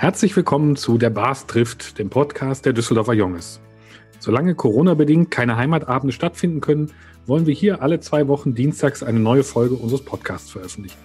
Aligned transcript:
Herzlich 0.00 0.36
willkommen 0.36 0.76
zu 0.76 0.96
Der 0.96 1.10
Bars 1.10 1.48
trifft, 1.48 1.98
dem 1.98 2.08
Podcast 2.08 2.64
der 2.64 2.72
Düsseldorfer 2.72 3.14
Junges. 3.14 3.58
Solange 4.20 4.54
Corona-bedingt 4.54 5.32
keine 5.32 5.56
Heimatabende 5.56 6.12
stattfinden 6.12 6.60
können, 6.60 6.92
wollen 7.26 7.46
wir 7.46 7.52
hier 7.52 7.82
alle 7.82 7.98
zwei 7.98 8.28
Wochen 8.28 8.54
dienstags 8.54 9.02
eine 9.02 9.18
neue 9.18 9.42
Folge 9.42 9.74
unseres 9.74 10.04
Podcasts 10.04 10.52
veröffentlichen. 10.52 11.00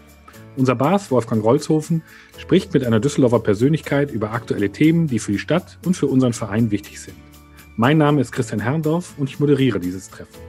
Unser 0.58 0.76
Bars, 0.76 1.10
Wolfgang 1.10 1.44
Rolzhofen, 1.44 2.04
spricht 2.38 2.76
mit 2.76 2.86
einer 2.86 3.00
Düsseldorfer 3.00 3.40
Persönlichkeit 3.40 4.12
über 4.12 4.32
aktuelle 4.32 4.72
Themen, 4.72 5.08
die 5.08 5.18
für 5.18 5.32
die 5.32 5.40
Stadt 5.40 5.80
und 5.84 5.98
für 5.98 6.06
unseren 6.06 6.34
Verein 6.34 6.70
wichtig 6.70 7.02
sind. 7.02 7.18
Mein 7.76 7.98
Name 7.98 8.22
ist 8.22 8.32
Christian 8.32 8.62
Herrndorf 8.62 9.16
und 9.18 9.28
ich 9.28 9.40
moderiere 9.40 9.80
dieses 9.80 10.12
Treffen. 10.12 10.40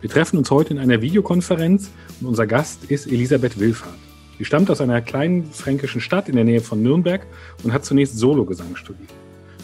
Wir 0.00 0.08
treffen 0.08 0.38
uns 0.38 0.50
heute 0.50 0.72
in 0.72 0.78
einer 0.78 1.02
Videokonferenz 1.02 1.90
und 2.22 2.28
unser 2.28 2.46
Gast 2.46 2.90
ist 2.90 3.06
Elisabeth 3.08 3.60
Wilfahrt. 3.60 4.07
Sie 4.38 4.44
stammt 4.44 4.70
aus 4.70 4.80
einer 4.80 5.00
kleinen 5.00 5.50
fränkischen 5.50 6.00
Stadt 6.00 6.28
in 6.28 6.36
der 6.36 6.44
Nähe 6.44 6.60
von 6.60 6.80
Nürnberg 6.80 7.26
und 7.64 7.72
hat 7.72 7.84
zunächst 7.84 8.16
Sologesang 8.16 8.76
studiert. 8.76 9.10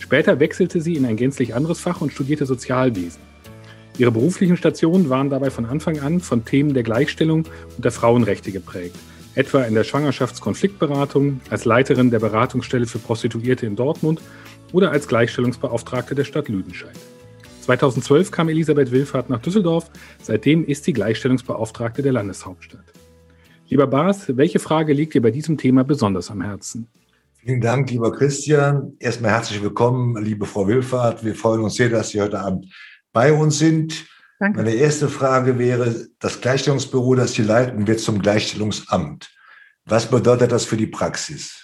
Später 0.01 0.41
wechselte 0.41 0.81
sie 0.81 0.97
in 0.97 1.07
ein 1.07 1.17
gänzlich 1.17 1.55
anderes 1.55 1.81
Fach 1.81 2.01
und 2.01 2.13
studierte 2.13 2.45
Sozialwesen. 2.45 3.21
Ihre 3.97 4.11
beruflichen 4.11 4.57
Stationen 4.57 5.09
waren 5.09 5.31
dabei 5.31 5.51
von 5.51 5.65
Anfang 5.65 6.01
an 6.01 6.19
von 6.19 6.45
Themen 6.45 6.75
der 6.75 6.83
Gleichstellung 6.83 7.45
und 7.77 7.85
der 7.85 7.93
Frauenrechte 7.93 8.51
geprägt, 8.51 8.97
etwa 9.37 9.63
in 9.63 9.75
der 9.75 9.85
Schwangerschaftskonfliktberatung, 9.85 11.41
als 11.49 11.65
Leiterin 11.65 12.11
der 12.11 12.19
Beratungsstelle 12.19 12.87
für 12.87 12.99
Prostituierte 12.99 13.67
in 13.67 13.77
Dortmund 13.77 14.21
oder 14.73 14.91
als 14.91 15.07
Gleichstellungsbeauftragte 15.07 16.17
der 16.17 16.25
Stadt 16.25 16.49
Lüdenscheid. 16.49 16.99
2012 17.61 18.33
kam 18.33 18.49
Elisabeth 18.49 18.91
Wilfahrt 18.91 19.31
nach 19.31 19.41
Düsseldorf, 19.41 19.89
seitdem 20.21 20.67
ist 20.67 20.83
sie 20.83 20.93
Gleichstellungsbeauftragte 20.93 22.03
der 22.03 22.13
Landeshauptstadt. 22.13 23.04
Lieber 23.69 23.87
Bas, 23.87 24.25
welche 24.37 24.59
Frage 24.59 24.93
liegt 24.93 25.15
dir 25.15 25.23
bei 25.23 25.31
diesem 25.31 25.57
Thema 25.57 25.85
besonders 25.85 26.31
am 26.31 26.43
Herzen? 26.43 26.87
Vielen 27.37 27.61
Dank, 27.61 27.91
lieber 27.91 28.13
Christian. 28.13 28.93
Erstmal 28.99 29.31
herzlich 29.31 29.63
willkommen, 29.63 30.23
liebe 30.23 30.45
Frau 30.45 30.67
Wilfahrt. 30.69 31.25
Wir 31.25 31.35
freuen 31.35 31.63
uns 31.63 31.75
sehr, 31.75 31.89
dass 31.89 32.11
Sie 32.11 32.21
heute 32.21 32.41
Abend 32.41 32.73
bei 33.13 33.33
uns 33.33 33.59
sind. 33.59 34.07
Danke. 34.39 34.59
Meine 34.59 34.75
erste 34.75 35.09
Frage 35.09 35.59
wäre, 35.59 36.07
das 36.19 36.41
Gleichstellungsbüro, 36.41 37.15
das 37.15 37.33
Sie 37.33 37.43
leiten, 37.43 37.87
wird 37.87 38.01
zum 38.01 38.21
Gleichstellungsamt. 38.21 39.31
Was 39.87 40.11
bedeutet 40.11 40.53
das 40.53 40.65
für 40.65 40.77
die 40.77 40.87
Praxis? 40.87 41.64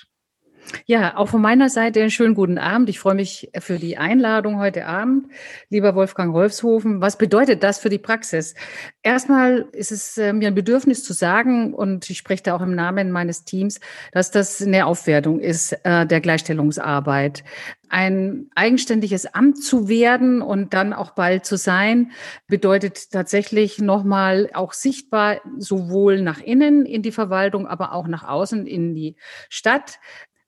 Ja, 0.87 1.17
auch 1.17 1.29
von 1.29 1.41
meiner 1.41 1.69
Seite 1.69 2.01
einen 2.01 2.11
schönen 2.11 2.35
guten 2.35 2.59
Abend. 2.59 2.89
Ich 2.89 2.99
freue 2.99 3.15
mich 3.15 3.51
für 3.59 3.79
die 3.79 3.97
Einladung 3.97 4.59
heute 4.59 4.87
Abend. 4.87 5.27
Lieber 5.69 5.95
Wolfgang 5.95 6.35
Wolfshofen, 6.35 7.01
was 7.01 7.19
bedeutet 7.19 7.63
das 7.63 7.79
für 7.79 7.89
die 7.89 7.99
Praxis? 7.99 8.55
Erstmal 9.03 9.69
ist 9.73 9.93
es 9.93 10.19
äh, 10.19 10.33
mir 10.33 10.48
ein 10.48 10.55
Bedürfnis 10.55 11.05
zu 11.05 11.13
sagen, 11.13 11.75
und 11.75 12.11
ich 12.11 12.19
spreche 12.19 12.43
da 12.43 12.57
auch 12.57 12.61
im 12.61 12.75
Namen 12.75 13.11
meines 13.11 13.45
Teams, 13.45 13.81
dass 14.13 14.31
das 14.31 14.63
eine 14.63 14.87
Aufwertung 14.87 15.41
ist 15.41 15.73
äh, 15.85 16.07
der 16.07 16.21
Gleichstellungsarbeit. 16.21 17.45
Ein 17.89 18.51
eigenständiges 18.55 19.27
Amt 19.27 19.63
zu 19.63 19.89
werden 19.89 20.43
und 20.43 20.75
dann 20.75 20.93
auch 20.93 21.11
bald 21.11 21.45
zu 21.45 21.57
sein, 21.57 22.13
bedeutet 22.47 23.11
tatsächlich 23.11 23.81
nochmal 23.81 24.48
auch 24.55 24.73
sichtbar 24.73 25.41
sowohl 25.59 26.23
nach 26.23 26.41
innen 26.41 26.87
in 26.87 27.03
die 27.03 27.11
Verwaltung, 27.11 27.67
aber 27.67 27.93
auch 27.93 28.07
nach 28.07 28.23
außen 28.29 28.67
in 28.67 28.95
die 28.95 29.17
Stadt 29.48 29.98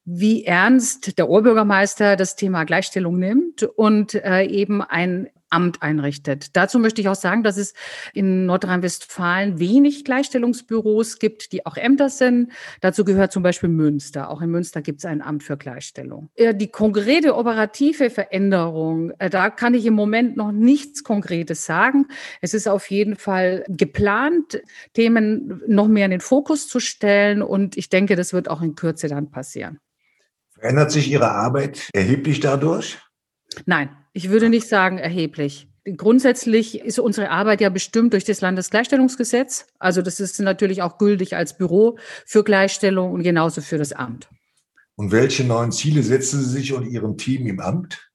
wie 0.05 0.45
ernst 0.45 1.19
der 1.19 1.29
Oberbürgermeister 1.29 2.17
das 2.17 2.37
Thema 2.37 2.65
Gleichstellung 2.65 3.19
nimmt 3.19 3.63
und 3.63 4.15
äh, 4.15 4.45
eben 4.45 4.83
ein 4.83 5.29
Amt 5.53 5.83
einrichtet. 5.83 6.57
Dazu 6.57 6.79
möchte 6.79 7.03
ich 7.03 7.09
auch 7.09 7.15
sagen, 7.15 7.43
dass 7.43 7.59
es 7.59 7.75
in 8.15 8.47
Nordrhein-Westfalen 8.47 9.59
wenig 9.59 10.05
Gleichstellungsbüros 10.05 11.19
gibt, 11.19 11.53
die 11.53 11.67
auch 11.67 11.77
Ämter 11.77 12.09
sind. 12.09 12.53
Dazu 12.81 13.05
gehört 13.05 13.33
zum 13.33 13.43
Beispiel 13.43 13.69
Münster. 13.69 14.31
Auch 14.31 14.41
in 14.41 14.51
Münster 14.51 14.81
gibt 14.81 15.01
es 15.01 15.05
ein 15.05 15.21
Amt 15.21 15.43
für 15.43 15.59
Gleichstellung. 15.59 16.31
Die 16.39 16.69
konkrete 16.69 17.37
operative 17.37 18.09
Veränderung, 18.09 19.13
äh, 19.19 19.29
da 19.29 19.51
kann 19.51 19.75
ich 19.75 19.85
im 19.85 19.95
Moment 19.95 20.37
noch 20.37 20.53
nichts 20.53 21.05
Konkretes 21.05 21.67
sagen. 21.67 22.07
Es 22.41 22.55
ist 22.55 22.67
auf 22.67 22.91
jeden 22.91 23.17
Fall 23.17 23.65
geplant, 23.69 24.63
Themen 24.95 25.61
noch 25.67 25.89
mehr 25.89 26.07
in 26.07 26.13
den 26.13 26.21
Fokus 26.21 26.67
zu 26.67 26.81
stellen. 26.81 27.43
Und 27.43 27.77
ich 27.77 27.91
denke, 27.91 28.17
das 28.17 28.33
wird 28.33 28.49
auch 28.49 28.63
in 28.63 28.75
Kürze 28.75 29.09
dann 29.09 29.31
passieren. 29.31 29.79
Verändert 30.63 30.93
sich 30.93 31.11
Ihre 31.11 31.33
Arbeit 31.33 31.91
erheblich 31.93 32.39
dadurch? 32.39 32.99
Nein, 33.67 33.89
ich 34.13 34.31
würde 34.31 34.49
nicht 34.49 34.69
sagen 34.69 34.97
erheblich. 34.97 35.67
Grundsätzlich 35.97 36.79
ist 36.79 37.01
unsere 37.01 37.31
Arbeit 37.31 37.61
ja 37.61 37.69
bestimmt 37.69 38.13
durch 38.13 38.23
das 38.23 38.41
Landesgleichstellungsgesetz. 38.41 39.67
Also 39.81 40.03
das 40.03 40.21
ist 40.21 40.39
natürlich 40.39 40.81
auch 40.83 40.99
gültig 40.99 41.35
als 41.35 41.59
Büro 41.59 41.99
für 42.25 42.45
Gleichstellung 42.45 43.11
und 43.11 43.25
genauso 43.25 43.61
für 43.61 43.77
das 43.77 43.93
Amt. 43.93 44.29
Und 44.95 45.11
welche 45.11 45.43
neuen 45.43 45.73
Ziele 45.73 46.05
setzen 46.05 46.41
Sie 46.41 46.51
sich 46.51 46.73
und 46.73 46.87
Ihrem 46.89 47.17
Team 47.17 47.49
im 47.49 47.59
Amt? 47.59 48.12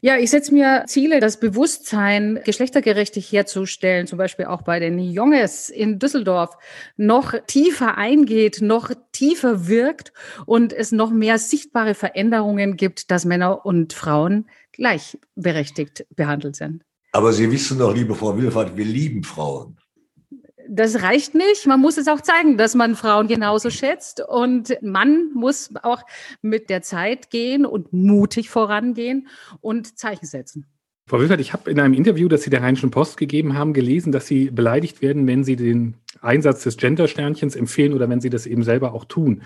Ja, 0.00 0.16
ich 0.16 0.30
setze 0.30 0.54
mir 0.54 0.84
Ziele, 0.86 1.20
das 1.20 1.38
Bewusstsein 1.38 2.40
geschlechtergerechtig 2.44 3.30
herzustellen, 3.32 4.06
zum 4.06 4.18
Beispiel 4.18 4.46
auch 4.46 4.62
bei 4.62 4.80
den 4.80 4.98
Junges 4.98 5.70
in 5.70 5.98
Düsseldorf, 5.98 6.56
noch 6.96 7.34
tiefer 7.46 7.98
eingeht, 7.98 8.62
noch 8.62 8.90
tiefer 9.12 9.68
wirkt 9.68 10.12
und 10.46 10.72
es 10.72 10.92
noch 10.92 11.10
mehr 11.10 11.38
sichtbare 11.38 11.94
Veränderungen 11.94 12.76
gibt, 12.76 13.10
dass 13.10 13.24
Männer 13.24 13.64
und 13.64 13.92
Frauen 13.92 14.48
gleichberechtigt 14.72 16.06
behandelt 16.14 16.56
sind. 16.56 16.84
Aber 17.12 17.32
Sie 17.32 17.50
wissen 17.50 17.78
doch, 17.78 17.94
liebe 17.94 18.14
Frau 18.14 18.36
Wilfert, 18.36 18.76
wir 18.76 18.86
lieben 18.86 19.22
Frauen 19.22 19.76
das 20.74 21.02
reicht 21.02 21.34
nicht. 21.34 21.66
Man 21.66 21.80
muss 21.80 21.98
es 21.98 22.08
auch 22.08 22.22
zeigen, 22.22 22.56
dass 22.56 22.74
man 22.74 22.96
Frauen 22.96 23.28
genauso 23.28 23.68
schätzt. 23.68 24.22
Und 24.26 24.76
man 24.80 25.30
muss 25.34 25.70
auch 25.82 26.02
mit 26.40 26.70
der 26.70 26.82
Zeit 26.82 27.30
gehen 27.30 27.66
und 27.66 27.92
mutig 27.92 28.48
vorangehen 28.48 29.28
und 29.60 29.98
Zeichen 29.98 30.26
setzen. 30.26 30.66
Frau 31.06 31.18
Wilfert, 31.18 31.40
ich 31.40 31.52
habe 31.52 31.70
in 31.70 31.78
einem 31.78 31.92
Interview, 31.92 32.28
das 32.28 32.42
Sie 32.42 32.50
der 32.50 32.62
Rheinischen 32.62 32.90
Post 32.90 33.18
gegeben 33.18 33.54
haben, 33.54 33.74
gelesen, 33.74 34.12
dass 34.12 34.26
Sie 34.26 34.50
beleidigt 34.50 35.02
werden, 35.02 35.26
wenn 35.26 35.44
Sie 35.44 35.56
den 35.56 35.96
Einsatz 36.22 36.62
des 36.62 36.78
Gender-Sternchens 36.78 37.54
empfehlen 37.54 37.92
oder 37.92 38.08
wenn 38.08 38.20
Sie 38.20 38.30
das 38.30 38.46
eben 38.46 38.62
selber 38.62 38.94
auch 38.94 39.04
tun. 39.04 39.42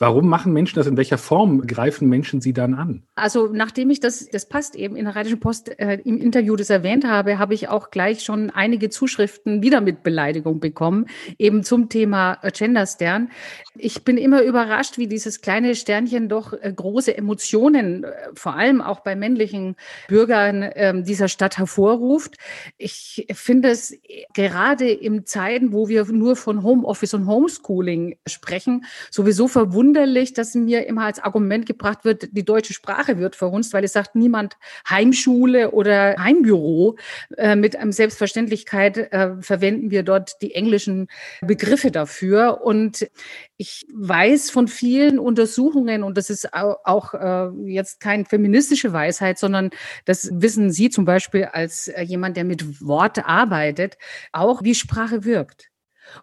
Warum 0.00 0.28
machen 0.28 0.52
Menschen 0.52 0.76
das? 0.76 0.86
In 0.86 0.96
welcher 0.96 1.18
Form 1.18 1.66
greifen 1.66 2.08
Menschen 2.08 2.40
sie 2.40 2.52
dann 2.52 2.74
an? 2.74 3.02
Also 3.16 3.48
nachdem 3.52 3.90
ich 3.90 3.98
das, 3.98 4.28
das 4.30 4.48
passt 4.48 4.76
eben 4.76 4.94
in 4.94 5.06
der 5.06 5.16
Rheinischen 5.16 5.40
Post 5.40 5.76
äh, 5.80 5.98
im 6.04 6.18
Interview 6.18 6.54
das 6.54 6.70
erwähnt 6.70 7.04
habe, 7.04 7.40
habe 7.40 7.52
ich 7.52 7.68
auch 7.68 7.90
gleich 7.90 8.22
schon 8.22 8.50
einige 8.50 8.90
Zuschriften 8.90 9.60
wieder 9.60 9.80
mit 9.80 10.04
Beleidigung 10.04 10.60
bekommen, 10.60 11.06
eben 11.36 11.64
zum 11.64 11.88
Thema 11.88 12.38
Genderstern. 12.56 13.30
Ich 13.74 14.04
bin 14.04 14.18
immer 14.18 14.42
überrascht, 14.42 14.98
wie 14.98 15.08
dieses 15.08 15.40
kleine 15.40 15.74
Sternchen 15.74 16.28
doch 16.28 16.52
äh, 16.52 16.72
große 16.72 17.16
Emotionen, 17.16 18.04
äh, 18.04 18.12
vor 18.34 18.54
allem 18.54 18.80
auch 18.80 19.00
bei 19.00 19.16
männlichen 19.16 19.74
Bürgern 20.06 20.62
äh, 20.62 21.02
dieser 21.02 21.26
Stadt 21.26 21.58
hervorruft. 21.58 22.36
Ich 22.76 23.26
finde 23.32 23.70
es 23.70 23.98
gerade 24.32 24.88
in 24.88 25.26
Zeiten, 25.26 25.72
wo 25.72 25.88
wir 25.88 26.04
nur 26.04 26.36
von 26.36 26.62
Homeoffice 26.62 27.14
und 27.14 27.26
Homeschooling 27.26 28.16
sprechen, 28.28 28.84
sowieso 29.10 29.48
verwundert 29.48 29.87
verwunderlich, 29.94 30.34
dass 30.34 30.54
mir 30.54 30.86
immer 30.86 31.04
als 31.04 31.18
Argument 31.18 31.66
gebracht 31.66 32.04
wird, 32.04 32.28
die 32.32 32.44
deutsche 32.44 32.74
Sprache 32.74 33.18
wird 33.18 33.36
verhunzt, 33.36 33.72
weil 33.72 33.84
es 33.84 33.92
sagt 33.92 34.14
niemand 34.14 34.56
Heimschule 34.88 35.70
oder 35.70 36.16
Heimbüro. 36.18 36.96
Äh, 37.36 37.56
mit 37.56 37.76
einem 37.76 37.92
Selbstverständlichkeit 37.92 38.98
äh, 38.98 39.40
verwenden 39.40 39.90
wir 39.90 40.02
dort 40.02 40.42
die 40.42 40.54
englischen 40.54 41.08
Begriffe 41.40 41.90
dafür. 41.90 42.60
Und 42.62 43.08
ich 43.56 43.86
weiß 43.94 44.50
von 44.50 44.68
vielen 44.68 45.18
Untersuchungen, 45.18 46.02
und 46.02 46.18
das 46.18 46.30
ist 46.30 46.52
auch 46.52 47.14
äh, 47.14 47.48
jetzt 47.64 48.00
keine 48.00 48.24
feministische 48.24 48.92
Weisheit, 48.92 49.38
sondern 49.38 49.70
das 50.04 50.28
wissen 50.32 50.70
Sie 50.70 50.90
zum 50.90 51.04
Beispiel 51.04 51.44
als 51.44 51.88
äh, 51.88 52.02
jemand, 52.02 52.36
der 52.36 52.44
mit 52.44 52.84
Wort 52.84 53.26
arbeitet, 53.26 53.96
auch 54.32 54.62
wie 54.62 54.74
Sprache 54.74 55.24
wirkt. 55.24 55.70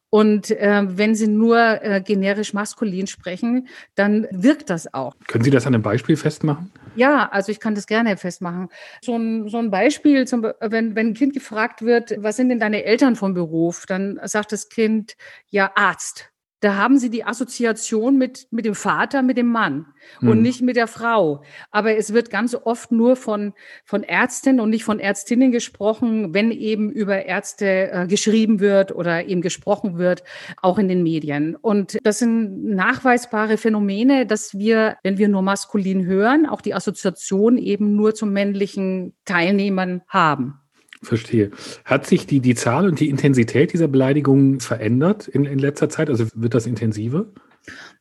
Und 0.09 0.51
äh, 0.51 0.83
wenn 0.85 1.15
Sie 1.15 1.27
nur 1.27 1.57
äh, 1.83 2.01
generisch 2.01 2.53
maskulin 2.53 3.07
sprechen, 3.07 3.67
dann 3.95 4.27
wirkt 4.31 4.69
das 4.69 4.93
auch. 4.93 5.13
Können 5.27 5.43
Sie 5.43 5.51
das 5.51 5.67
an 5.67 5.73
einem 5.73 5.83
Beispiel 5.83 6.17
festmachen? 6.17 6.71
Ja, 6.95 7.29
also 7.29 7.51
ich 7.51 7.59
kann 7.59 7.75
das 7.75 7.87
gerne 7.87 8.17
festmachen. 8.17 8.69
So 9.01 9.17
ein, 9.17 9.49
so 9.49 9.57
ein 9.57 9.71
Beispiel, 9.71 10.25
zum, 10.27 10.43
wenn, 10.43 10.95
wenn 10.95 11.07
ein 11.07 11.13
Kind 11.13 11.33
gefragt 11.33 11.81
wird, 11.81 12.15
was 12.17 12.37
sind 12.37 12.49
denn 12.49 12.59
deine 12.59 12.85
Eltern 12.85 13.15
vom 13.15 13.33
Beruf, 13.33 13.85
dann 13.85 14.19
sagt 14.23 14.51
das 14.51 14.69
Kind, 14.69 15.15
ja, 15.49 15.71
Arzt 15.75 16.31
da 16.61 16.75
haben 16.75 16.97
sie 16.97 17.09
die 17.09 17.23
Assoziation 17.23 18.17
mit, 18.17 18.47
mit 18.49 18.65
dem 18.65 18.75
Vater, 18.75 19.21
mit 19.21 19.37
dem 19.37 19.47
Mann 19.47 19.87
hm. 20.19 20.29
und 20.29 20.41
nicht 20.41 20.61
mit 20.61 20.75
der 20.75 20.87
Frau. 20.87 21.43
Aber 21.69 21.95
es 21.95 22.13
wird 22.13 22.29
ganz 22.29 22.55
oft 22.55 22.91
nur 22.91 23.15
von, 23.15 23.53
von 23.83 24.03
Ärzten 24.03 24.59
und 24.59 24.69
nicht 24.69 24.83
von 24.83 24.99
Ärztinnen 24.99 25.51
gesprochen, 25.51 26.33
wenn 26.33 26.51
eben 26.51 26.91
über 26.91 27.25
Ärzte 27.25 27.91
äh, 27.91 28.07
geschrieben 28.07 28.59
wird 28.59 28.93
oder 28.93 29.25
eben 29.25 29.41
gesprochen 29.41 29.97
wird, 29.97 30.23
auch 30.61 30.79
in 30.79 30.87
den 30.87 31.03
Medien. 31.03 31.55
Und 31.55 31.97
das 32.03 32.19
sind 32.19 32.65
nachweisbare 32.65 33.57
Phänomene, 33.57 34.25
dass 34.25 34.57
wir, 34.57 34.97
wenn 35.03 35.17
wir 35.17 35.27
nur 35.27 35.41
maskulin 35.41 36.05
hören, 36.05 36.45
auch 36.45 36.61
die 36.61 36.73
Assoziation 36.73 37.57
eben 37.57 37.95
nur 37.95 38.15
zu 38.15 38.25
männlichen 38.25 39.13
Teilnehmern 39.25 40.01
haben. 40.07 40.61
Verstehe. 41.05 41.51
Hat 41.85 42.05
sich 42.05 42.27
die, 42.27 42.39
die 42.39 42.55
Zahl 42.55 42.87
und 42.87 42.99
die 42.99 43.09
Intensität 43.09 43.73
dieser 43.73 43.87
Beleidigungen 43.87 44.59
verändert 44.59 45.27
in, 45.27 45.45
in 45.45 45.59
letzter 45.59 45.89
Zeit? 45.89 46.09
Also 46.09 46.25
wird 46.35 46.53
das 46.53 46.65
intensiver? 46.65 47.25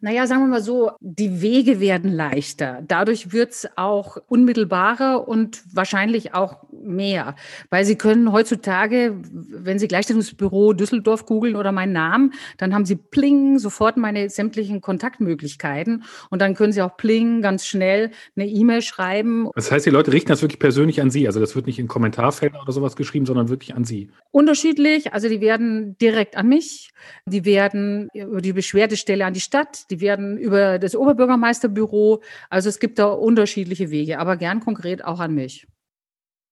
Naja, 0.01 0.27
sagen 0.27 0.43
wir 0.43 0.49
mal 0.49 0.63
so, 0.63 0.93
die 1.01 1.41
Wege 1.41 1.81
werden 1.81 2.13
leichter. 2.13 2.83
Dadurch 2.87 3.33
wird 3.33 3.53
es 3.53 3.69
auch 3.77 4.19
unmittelbarer 4.29 5.27
und 5.27 5.63
wahrscheinlich 5.73 6.35
auch 6.35 6.65
mehr. 6.73 7.35
Weil 7.71 7.85
Sie 7.85 7.97
können 7.97 8.33
heutzutage, 8.33 9.17
wenn 9.23 9.79
Sie 9.79 9.89
Gleichstellungsbüro 9.89 10.73
Düsseldorf 10.75 11.27
googeln 11.27 11.57
oder 11.57 11.73
meinen 11.73 11.93
Namen, 11.93 12.35
dann 12.59 12.75
haben 12.75 12.85
Sie 12.85 12.97
pling 12.97 13.59
sofort 13.59 13.97
meine 13.97 14.29
sämtlichen 14.29 14.81
Kontaktmöglichkeiten 14.81 16.05
und 16.31 16.43
dann 16.43 16.55
können 16.55 16.73
Sie 16.73 16.83
auch 16.83 16.97
pling 16.97 17.41
ganz 17.41 17.67
schnell 17.67 18.11
eine 18.37 18.47
E-Mail 18.47 18.83
schreiben. 18.83 19.49
Das 19.55 19.73
heißt, 19.73 19.87
die 19.87 19.91
Leute 19.91 20.13
richten 20.13 20.29
das 20.29 20.43
wirklich 20.43 20.59
persönlich 20.59 21.01
an 21.01 21.11
Sie. 21.11 21.27
Also 21.27 21.41
das 21.41 21.57
wird 21.57 21.67
nicht 21.67 21.79
in 21.79 21.89
Kommentarfelder 21.89 22.61
oder 22.61 22.73
sowas 22.73 22.97
geschrieben, 22.97 23.27
sondern 23.27 23.49
wirklich 23.49 23.75
an 23.75 23.85
Sie. 23.85 24.11
Unterschiedlich. 24.31 25.13
Also 25.13 25.29
die 25.29 25.41
werden 25.41 25.97
direkt 25.99 26.37
an 26.37 26.49
mich. 26.49 26.91
Die 27.27 27.45
werden 27.45 28.09
über 28.15 28.41
die 28.41 28.53
Beschwerdestelle 28.53 29.25
an 29.25 29.35
die 29.35 29.41
Stadt 29.41 29.54
die 29.91 30.01
werden 30.01 30.37
über 30.39 30.79
das 30.79 30.97
Oberbürgermeisterbüro. 30.97 32.23
Also 32.51 32.69
es 32.69 32.79
gibt 32.79 32.99
da 32.99 33.07
unterschiedliche 33.07 33.91
Wege, 33.91 34.19
aber 34.19 34.37
gern 34.37 34.61
konkret 34.61 35.05
auch 35.05 35.21
an 35.21 35.35
mich. 35.35 35.67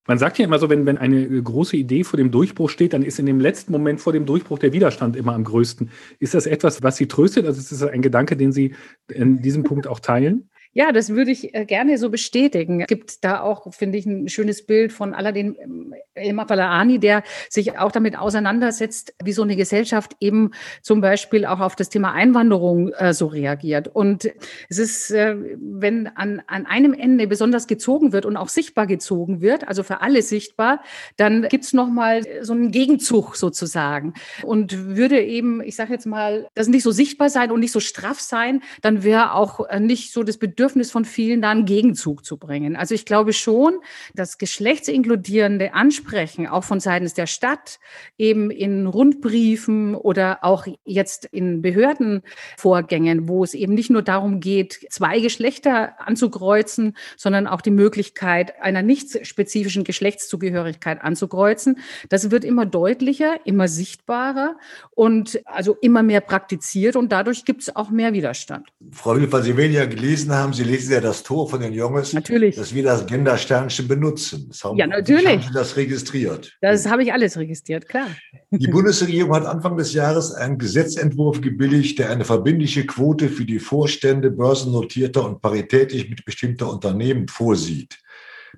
Man 0.09 0.19
sagt 0.19 0.39
ja 0.39 0.45
immer 0.45 0.59
so, 0.59 0.69
wenn, 0.69 0.85
wenn 0.85 0.99
eine 0.99 1.43
große 1.43 1.77
Idee 1.77 2.03
vor 2.03 2.17
dem 2.17 2.33
Durchbruch 2.33 2.69
steht, 2.69 2.93
dann 2.93 3.03
ist 3.03 3.21
in 3.21 3.27
dem 3.27 3.39
letzten 3.39 3.71
Moment 3.71 4.01
vor 4.01 4.13
dem 4.13 4.27
Durchbruch 4.27 4.59
der 4.59 4.73
Widerstand 4.73 5.15
immer 5.15 5.33
am 5.33 5.45
größten. 5.45 5.91
Ist 6.19 6.35
das 6.35 6.47
etwas, 6.47 6.83
was 6.83 6.97
Sie 6.97 7.07
tröstet? 7.07 7.47
Also 7.47 7.61
ist 7.61 7.71
das 7.71 7.83
ein 7.85 8.03
Gedanke, 8.03 8.37
den 8.37 8.51
Sie 8.51 8.75
in 9.09 9.43
diesem 9.43 9.63
Punkt 9.63 9.87
auch 9.87 10.01
teilen? 10.01 10.51
Ja, 10.75 10.91
das 10.91 11.11
würde 11.11 11.31
ich 11.31 11.55
äh, 11.55 11.67
gerne 11.67 11.99
so 11.99 12.09
bestätigen. 12.09 12.81
Es 12.81 12.87
gibt 12.87 13.25
da 13.25 13.43
auch, 13.43 13.73
finde 13.75 13.99
ich, 13.99 14.07
ein 14.07 14.29
schönes 14.29 14.65
Bild 14.65 14.91
von 14.91 15.13
Aladdin 15.13 15.55
ähm, 15.61 15.95
Elmar 16.15 16.49
Falaani, 16.49 16.99
der 16.99 17.23
sich 17.51 17.79
auch 17.79 17.93
damit 17.93 18.19
auseinandersetzt, 18.19 19.15
wie 19.23 19.33
so 19.33 19.43
eine 19.43 19.57
Gesellschaft 19.57 20.17
eben 20.21 20.53
zum 20.81 21.03
Beispiel 21.03 21.45
auch 21.45 21.61
auf 21.61 21.77
das 21.77 21.91
Thema 21.91 22.13
Einwanderung 22.13 22.91
äh, 22.95 23.13
so 23.13 23.27
reagiert. 23.27 23.89
Und 23.89 24.31
es 24.71 24.79
ist, 24.79 25.11
äh, 25.11 25.37
wenn 25.61 26.07
an, 26.07 26.43
an 26.47 26.65
einem 26.65 26.95
Ende 26.95 27.27
besonders 27.27 27.67
gezogen 27.67 28.13
wird 28.15 28.25
und 28.25 28.39
auch 28.39 28.49
sichtbar 28.49 28.87
gezogen 28.87 29.43
wird, 29.43 29.69
also 29.69 29.83
für 29.83 30.01
alle 30.01 30.23
sichtbar, 30.23 30.83
dann 31.19 31.49
gibt's 31.51 31.75
noch 31.75 31.89
mal 31.89 32.23
so 32.41 32.55
einen 32.55 32.71
Gegenzug 32.71 33.37
sozusagen. 33.37 34.15
Und 34.43 34.97
würde 34.97 35.23
eben, 35.23 35.61
ich 35.63 35.77
sage 35.77 35.93
jetzt 35.93 36.07
mal, 36.07 36.49
das 36.55 36.69
nicht 36.69 36.83
so 36.83 36.93
sichtbar 36.93 37.29
sein 37.29 37.51
und 37.51 37.61
nicht 37.61 37.73
so 37.73 37.81
straff 37.81 38.21
sein, 38.21 38.63
dann 38.81 39.05
wäre 39.05 39.35
auch 39.35 39.69
äh, 39.69 39.79
nicht 39.79 40.13
so 40.13 40.23
das 40.23 40.39
Bedürfnis, 40.39 40.62
Bedürfnis 40.63 40.93
von 40.93 41.05
vielen, 41.05 41.43
da 41.43 41.51
einen 41.51 41.65
Gegenzug 41.65 42.25
zu 42.25 42.37
bringen. 42.37 42.77
Also 42.77 42.95
ich 42.95 43.05
glaube 43.05 43.33
schon, 43.33 43.81
das 44.15 44.39
geschlechtsinkludierende 44.39 45.75
Ansprechen, 45.75 46.47
auch 46.47 46.63
von 46.63 46.79
seitens 46.79 47.15
der 47.15 47.27
Stadt, 47.27 47.81
eben 48.17 48.53
in 48.53 48.87
Rundbriefen 48.87 49.97
oder 49.97 50.45
auch 50.45 50.69
jetzt 50.85 51.25
in 51.25 51.63
Behördenvorgängen, 51.63 53.27
wo 53.27 53.43
es 53.43 53.55
eben 53.55 53.75
nicht 53.75 53.91
nur 53.91 54.03
darum 54.03 54.39
geht, 54.39 54.87
zwei 54.89 55.19
Geschlechter 55.19 55.95
anzukreuzen, 55.99 56.97
sondern 57.17 57.49
auch 57.49 57.61
die 57.61 57.73
Möglichkeit 57.73 58.63
einer 58.63 58.83
nicht 58.83 59.27
spezifischen 59.27 59.83
Geschlechtszugehörigkeit 59.83 61.03
anzukreuzen. 61.03 61.81
Das 62.09 62.31
wird 62.31 62.45
immer 62.45 62.67
deutlicher, 62.67 63.35
immer 63.45 63.67
sichtbarer 63.67 64.57
und 64.93 65.41
also 65.45 65.77
immer 65.81 66.05
mehr 66.05 66.21
praktiziert 66.21 66.95
und 66.95 67.11
dadurch 67.11 67.45
gibt 67.45 67.63
es 67.63 67.75
auch 67.75 67.91
mehr 67.91 68.13
Widerstand. 68.13 68.69
Frau 68.93 69.17
Wilfer, 69.17 69.43
Sie 69.43 69.57
werden 69.57 69.73
ja 69.73 69.87
gelesen 69.87 70.31
haben, 70.33 70.52
haben, 70.53 70.65
Sie 70.65 70.71
lesen 70.71 70.93
ja 70.93 71.01
das 71.01 71.23
Tor 71.23 71.49
von 71.49 71.61
den 71.61 71.73
Jungs, 71.73 72.13
natürlich. 72.13 72.57
dass 72.57 72.75
wir 72.75 72.83
das 72.83 73.07
Gendersternchen 73.07 73.89
benutzen. 73.89 74.47
Das 74.49 74.63
haben, 74.65 74.77
ja, 74.77 74.87
natürlich. 74.87 75.27
Haben 75.27 75.43
Sie 75.43 75.53
das 75.55 75.77
registriert? 75.77 76.57
Das 76.61 76.87
habe 76.89 77.03
ich 77.03 77.13
alles 77.13 77.37
registriert, 77.37 77.89
klar. 77.89 78.09
Die 78.51 78.67
Bundesregierung 78.71 79.35
hat 79.35 79.47
Anfang 79.47 79.77
des 79.77 79.93
Jahres 79.93 80.33
einen 80.33 80.59
Gesetzentwurf 80.59 81.41
gebilligt, 81.41 81.99
der 81.99 82.11
eine 82.11 82.25
verbindliche 82.25 82.87
Quote 82.87 83.29
für 83.29 83.45
die 83.45 83.59
Vorstände 83.59 84.31
börsennotierter 84.31 85.25
und 85.25 85.41
paritätisch 85.41 86.09
mitbestimmter 86.09 86.71
Unternehmen 86.71 87.29
vorsieht. 87.29 87.99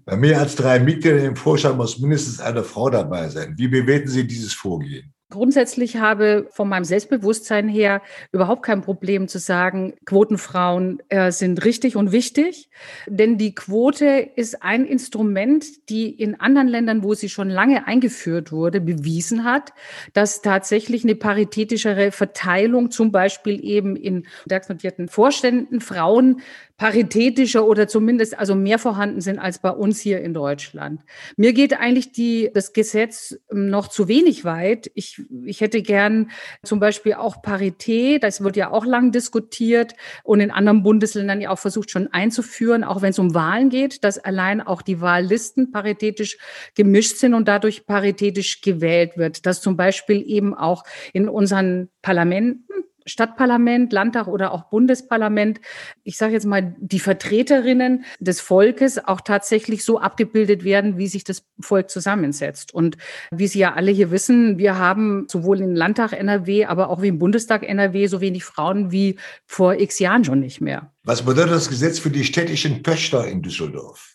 Bei 0.04 0.16
mehr 0.16 0.40
als 0.40 0.56
drei 0.56 0.80
Mitgliedern 0.80 1.24
im 1.24 1.36
Vorstand 1.36 1.78
muss 1.78 1.98
mindestens 1.98 2.40
eine 2.40 2.62
Frau 2.62 2.90
dabei 2.90 3.28
sein. 3.28 3.54
Wie 3.56 3.68
bewerten 3.68 4.08
Sie 4.08 4.26
dieses 4.26 4.52
Vorgehen? 4.52 5.13
Grundsätzlich 5.30 5.96
habe 5.96 6.48
von 6.50 6.68
meinem 6.68 6.84
Selbstbewusstsein 6.84 7.66
her 7.66 8.02
überhaupt 8.30 8.62
kein 8.62 8.82
Problem 8.82 9.26
zu 9.26 9.38
sagen, 9.38 9.94
Quotenfrauen 10.04 11.02
äh, 11.08 11.32
sind 11.32 11.64
richtig 11.64 11.96
und 11.96 12.12
wichtig. 12.12 12.68
Denn 13.06 13.38
die 13.38 13.54
Quote 13.54 14.04
ist 14.36 14.62
ein 14.62 14.84
Instrument, 14.84 15.88
die 15.88 16.10
in 16.10 16.38
anderen 16.38 16.68
Ländern, 16.68 17.02
wo 17.02 17.14
sie 17.14 17.30
schon 17.30 17.48
lange 17.48 17.86
eingeführt 17.86 18.52
wurde, 18.52 18.80
bewiesen 18.80 19.44
hat, 19.44 19.72
dass 20.12 20.42
tatsächlich 20.42 21.04
eine 21.04 21.14
paritätischere 21.14 22.12
Verteilung, 22.12 22.90
zum 22.90 23.10
Beispiel 23.10 23.64
eben 23.64 23.96
in 23.96 24.26
stärkstnotierten 24.46 25.08
Vorständen, 25.08 25.80
Frauen 25.80 26.42
paritätischer 26.76 27.66
oder 27.66 27.86
zumindest 27.86 28.36
also 28.36 28.56
mehr 28.56 28.80
vorhanden 28.80 29.20
sind 29.20 29.38
als 29.38 29.60
bei 29.60 29.70
uns 29.70 30.00
hier 30.00 30.20
in 30.20 30.34
Deutschland. 30.34 31.02
Mir 31.36 31.52
geht 31.52 31.78
eigentlich 31.78 32.10
die, 32.10 32.50
das 32.52 32.72
Gesetz 32.72 33.38
ähm, 33.50 33.70
noch 33.70 33.86
zu 33.88 34.08
wenig 34.08 34.44
weit. 34.44 34.90
Ich, 34.94 35.22
ich 35.44 35.60
hätte 35.60 35.82
gern 35.82 36.30
zum 36.64 36.80
Beispiel 36.80 37.14
auch 37.14 37.42
Parität, 37.42 38.24
das 38.24 38.42
wird 38.42 38.56
ja 38.56 38.72
auch 38.72 38.84
lang 38.84 39.12
diskutiert 39.12 39.94
und 40.24 40.40
in 40.40 40.50
anderen 40.50 40.82
Bundesländern 40.82 41.40
ja 41.40 41.50
auch 41.50 41.58
versucht 41.60 41.90
schon 41.90 42.08
einzuführen, 42.08 42.82
auch 42.82 43.02
wenn 43.02 43.10
es 43.10 43.20
um 43.20 43.34
Wahlen 43.34 43.70
geht, 43.70 44.02
dass 44.02 44.18
allein 44.18 44.60
auch 44.60 44.82
die 44.82 45.00
Wahllisten 45.00 45.70
paritätisch 45.70 46.38
gemischt 46.74 47.18
sind 47.18 47.34
und 47.34 47.46
dadurch 47.46 47.86
paritätisch 47.86 48.62
gewählt 48.62 49.16
wird. 49.16 49.46
Dass 49.46 49.60
zum 49.60 49.76
Beispiel 49.76 50.24
eben 50.26 50.54
auch 50.54 50.82
in 51.12 51.28
unseren 51.28 51.88
Parlamenten 52.02 52.64
Stadtparlament, 53.06 53.92
Landtag 53.92 54.26
oder 54.26 54.52
auch 54.52 54.64
Bundesparlament, 54.64 55.60
ich 56.02 56.16
sage 56.16 56.32
jetzt 56.32 56.46
mal, 56.46 56.74
die 56.78 57.00
Vertreterinnen 57.00 58.04
des 58.18 58.40
Volkes 58.40 59.04
auch 59.04 59.20
tatsächlich 59.20 59.84
so 59.84 59.98
abgebildet 59.98 60.64
werden, 60.64 60.98
wie 60.98 61.06
sich 61.06 61.24
das 61.24 61.44
Volk 61.60 61.90
zusammensetzt. 61.90 62.72
Und 62.72 62.96
wie 63.30 63.46
Sie 63.46 63.58
ja 63.58 63.74
alle 63.74 63.90
hier 63.90 64.10
wissen, 64.10 64.58
wir 64.58 64.78
haben 64.78 65.26
sowohl 65.28 65.60
im 65.60 65.74
Landtag 65.74 66.12
NRW, 66.12 66.64
aber 66.66 66.88
auch 66.88 67.02
wie 67.02 67.08
im 67.08 67.18
Bundestag 67.18 67.62
NRW 67.62 68.06
so 68.06 68.20
wenig 68.20 68.44
Frauen 68.44 68.90
wie 68.90 69.18
vor 69.46 69.74
x 69.74 69.98
Jahren 69.98 70.24
schon 70.24 70.40
nicht 70.40 70.60
mehr. 70.60 70.92
Was 71.04 71.22
bedeutet 71.22 71.52
das 71.52 71.68
Gesetz 71.68 71.98
für 71.98 72.10
die 72.10 72.24
städtischen 72.24 72.82
Töchter 72.82 73.26
in 73.26 73.42
Düsseldorf? 73.42 74.13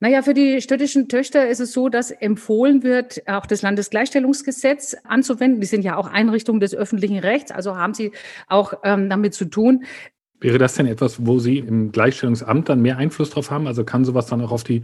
Naja, 0.00 0.22
für 0.22 0.34
die 0.34 0.60
städtischen 0.60 1.08
Töchter 1.08 1.48
ist 1.48 1.60
es 1.60 1.72
so, 1.72 1.88
dass 1.88 2.10
empfohlen 2.10 2.82
wird, 2.82 3.22
auch 3.26 3.46
das 3.46 3.62
Landesgleichstellungsgesetz 3.62 4.96
anzuwenden. 5.04 5.60
Die 5.60 5.66
sind 5.66 5.82
ja 5.82 5.96
auch 5.96 6.08
Einrichtungen 6.08 6.60
des 6.60 6.74
öffentlichen 6.74 7.18
Rechts, 7.18 7.50
also 7.50 7.76
haben 7.76 7.94
sie 7.94 8.12
auch 8.46 8.74
ähm, 8.84 9.08
damit 9.08 9.34
zu 9.34 9.46
tun. 9.46 9.84
Wäre 10.38 10.58
das 10.58 10.74
denn 10.74 10.86
etwas, 10.86 11.24
wo 11.24 11.38
Sie 11.38 11.58
im 11.58 11.92
Gleichstellungsamt 11.92 12.68
dann 12.68 12.82
mehr 12.82 12.98
Einfluss 12.98 13.30
drauf 13.30 13.50
haben? 13.50 13.66
Also 13.66 13.84
kann 13.84 14.04
sowas 14.04 14.26
dann 14.26 14.42
auch 14.42 14.52
auf 14.52 14.64
die 14.64 14.82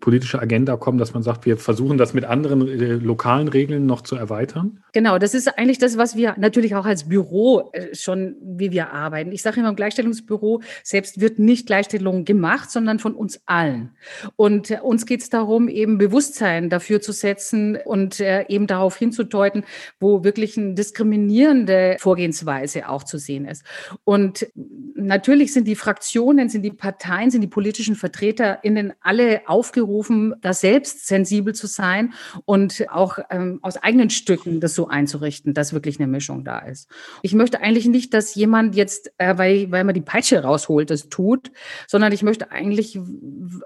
politische 0.00 0.40
Agenda 0.40 0.76
kommen, 0.76 0.98
dass 0.98 1.14
man 1.14 1.22
sagt, 1.22 1.44
wir 1.44 1.56
versuchen 1.56 1.98
das 1.98 2.14
mit 2.14 2.24
anderen 2.24 2.68
äh, 2.68 2.94
lokalen 2.94 3.48
Regeln 3.48 3.86
noch 3.86 4.02
zu 4.02 4.16
erweitern? 4.16 4.82
Genau, 4.92 5.18
das 5.18 5.34
ist 5.34 5.58
eigentlich 5.58 5.78
das, 5.78 5.98
was 5.98 6.16
wir 6.16 6.34
natürlich 6.38 6.74
auch 6.74 6.86
als 6.86 7.08
Büro 7.08 7.70
äh, 7.72 7.94
schon, 7.94 8.36
wie 8.40 8.70
wir 8.70 8.92
arbeiten. 8.92 9.32
Ich 9.32 9.42
sage 9.42 9.60
immer 9.60 9.70
im 9.70 9.76
Gleichstellungsbüro, 9.76 10.62
selbst 10.82 11.20
wird 11.20 11.38
nicht 11.38 11.66
Gleichstellung 11.66 12.24
gemacht, 12.24 12.70
sondern 12.70 12.98
von 12.98 13.14
uns 13.14 13.40
allen. 13.46 13.90
Und 14.36 14.70
äh, 14.70 14.78
uns 14.82 15.04
geht 15.04 15.22
es 15.22 15.30
darum, 15.30 15.68
eben 15.68 15.98
Bewusstsein 15.98 16.70
dafür 16.70 17.00
zu 17.00 17.12
setzen 17.12 17.76
und 17.84 18.20
äh, 18.20 18.46
eben 18.48 18.66
darauf 18.66 18.96
hinzudeuten, 18.96 19.64
wo 19.98 20.22
wirklich 20.22 20.56
eine 20.56 20.74
diskriminierende 20.74 21.96
Vorgehensweise 21.98 22.88
auch 22.88 23.02
zu 23.02 23.18
sehen 23.18 23.46
ist. 23.46 23.64
Und 24.04 24.46
natürlich 24.94 25.52
sind 25.52 25.66
die 25.66 25.76
Fraktionen, 25.76 26.48
sind 26.48 26.62
die 26.62 26.70
Parteien, 26.72 27.30
sind 27.30 27.40
die 27.40 27.48
politischen 27.48 27.96
VertreterInnen 27.96 28.92
alle 29.00 29.42
aufgerufen, 29.46 29.87
aufgerufen, 29.88 30.34
da 30.40 30.52
selbst 30.52 31.06
sensibel 31.06 31.54
zu 31.54 31.66
sein 31.66 32.12
und 32.44 32.86
auch 32.90 33.18
ähm, 33.30 33.58
aus 33.62 33.76
eigenen 33.76 34.10
Stücken 34.10 34.60
das 34.60 34.74
so 34.74 34.88
einzurichten, 34.88 35.54
dass 35.54 35.72
wirklich 35.72 35.98
eine 35.98 36.06
Mischung 36.06 36.44
da 36.44 36.58
ist. 36.60 36.88
Ich 37.22 37.34
möchte 37.34 37.60
eigentlich 37.60 37.86
nicht, 37.86 38.12
dass 38.14 38.34
jemand 38.34 38.74
jetzt, 38.74 39.12
äh, 39.18 39.36
weil, 39.38 39.70
weil 39.70 39.84
man 39.84 39.94
die 39.94 40.00
Peitsche 40.00 40.42
rausholt, 40.42 40.90
das 40.90 41.08
tut, 41.08 41.50
sondern 41.86 42.12
ich 42.12 42.22
möchte 42.22 42.50
eigentlich 42.50 42.98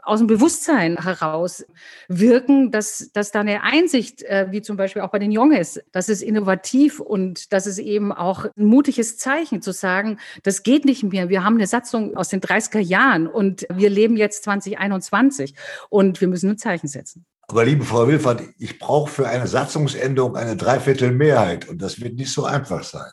aus 0.03 0.21
dem 0.21 0.29
Bewusstsein 0.29 1.03
heraus 1.03 1.65
wirken, 2.09 2.71
dass, 2.71 3.11
dass 3.13 3.33
da 3.33 3.41
eine 3.41 3.63
Einsicht, 3.63 4.23
äh, 4.23 4.47
wie 4.51 4.63
zum 4.63 4.77
Beispiel 4.77 5.03
auch 5.03 5.11
bei 5.11 5.19
den 5.19 5.33
Junges, 5.33 5.81
das 5.93 6.09
ist 6.09 6.23
innovativ 6.23 7.01
und 7.01 7.53
das 7.53 7.67
ist 7.67 7.79
eben 7.79 8.13
auch 8.13 8.45
ein 8.57 8.65
mutiges 8.65 9.19
Zeichen 9.19 9.61
zu 9.61 9.73
sagen, 9.73 10.19
das 10.43 10.63
geht 10.63 10.85
nicht 10.85 11.03
mehr. 11.03 11.29
Wir 11.29 11.45
haben 11.45 11.57
eine 11.57 11.67
Satzung 11.67 12.17
aus 12.17 12.29
den 12.29 12.41
30er 12.41 12.79
Jahren 12.79 13.27
und 13.27 13.67
wir 13.73 13.91
leben 13.91 14.17
jetzt 14.17 14.45
2021 14.45 15.55
und 15.89 16.12
und 16.13 16.21
wir 16.21 16.29
müssen 16.29 16.51
ein 16.51 16.59
Zeichen 16.59 16.89
setzen. 16.89 17.25
Aber 17.49 17.65
liebe 17.65 17.85
Frau 17.85 18.07
Wilfert, 18.07 18.43
ich 18.59 18.79
brauche 18.79 19.11
für 19.11 19.29
eine 19.29 19.47
Satzungsänderung 19.47 20.37
eine 20.37 20.57
Dreiviertelmehrheit 20.57 21.69
und 21.69 21.81
das 21.81 22.01
wird 22.01 22.15
nicht 22.15 22.31
so 22.31 22.45
einfach 22.45 22.85
sein. 22.85 23.11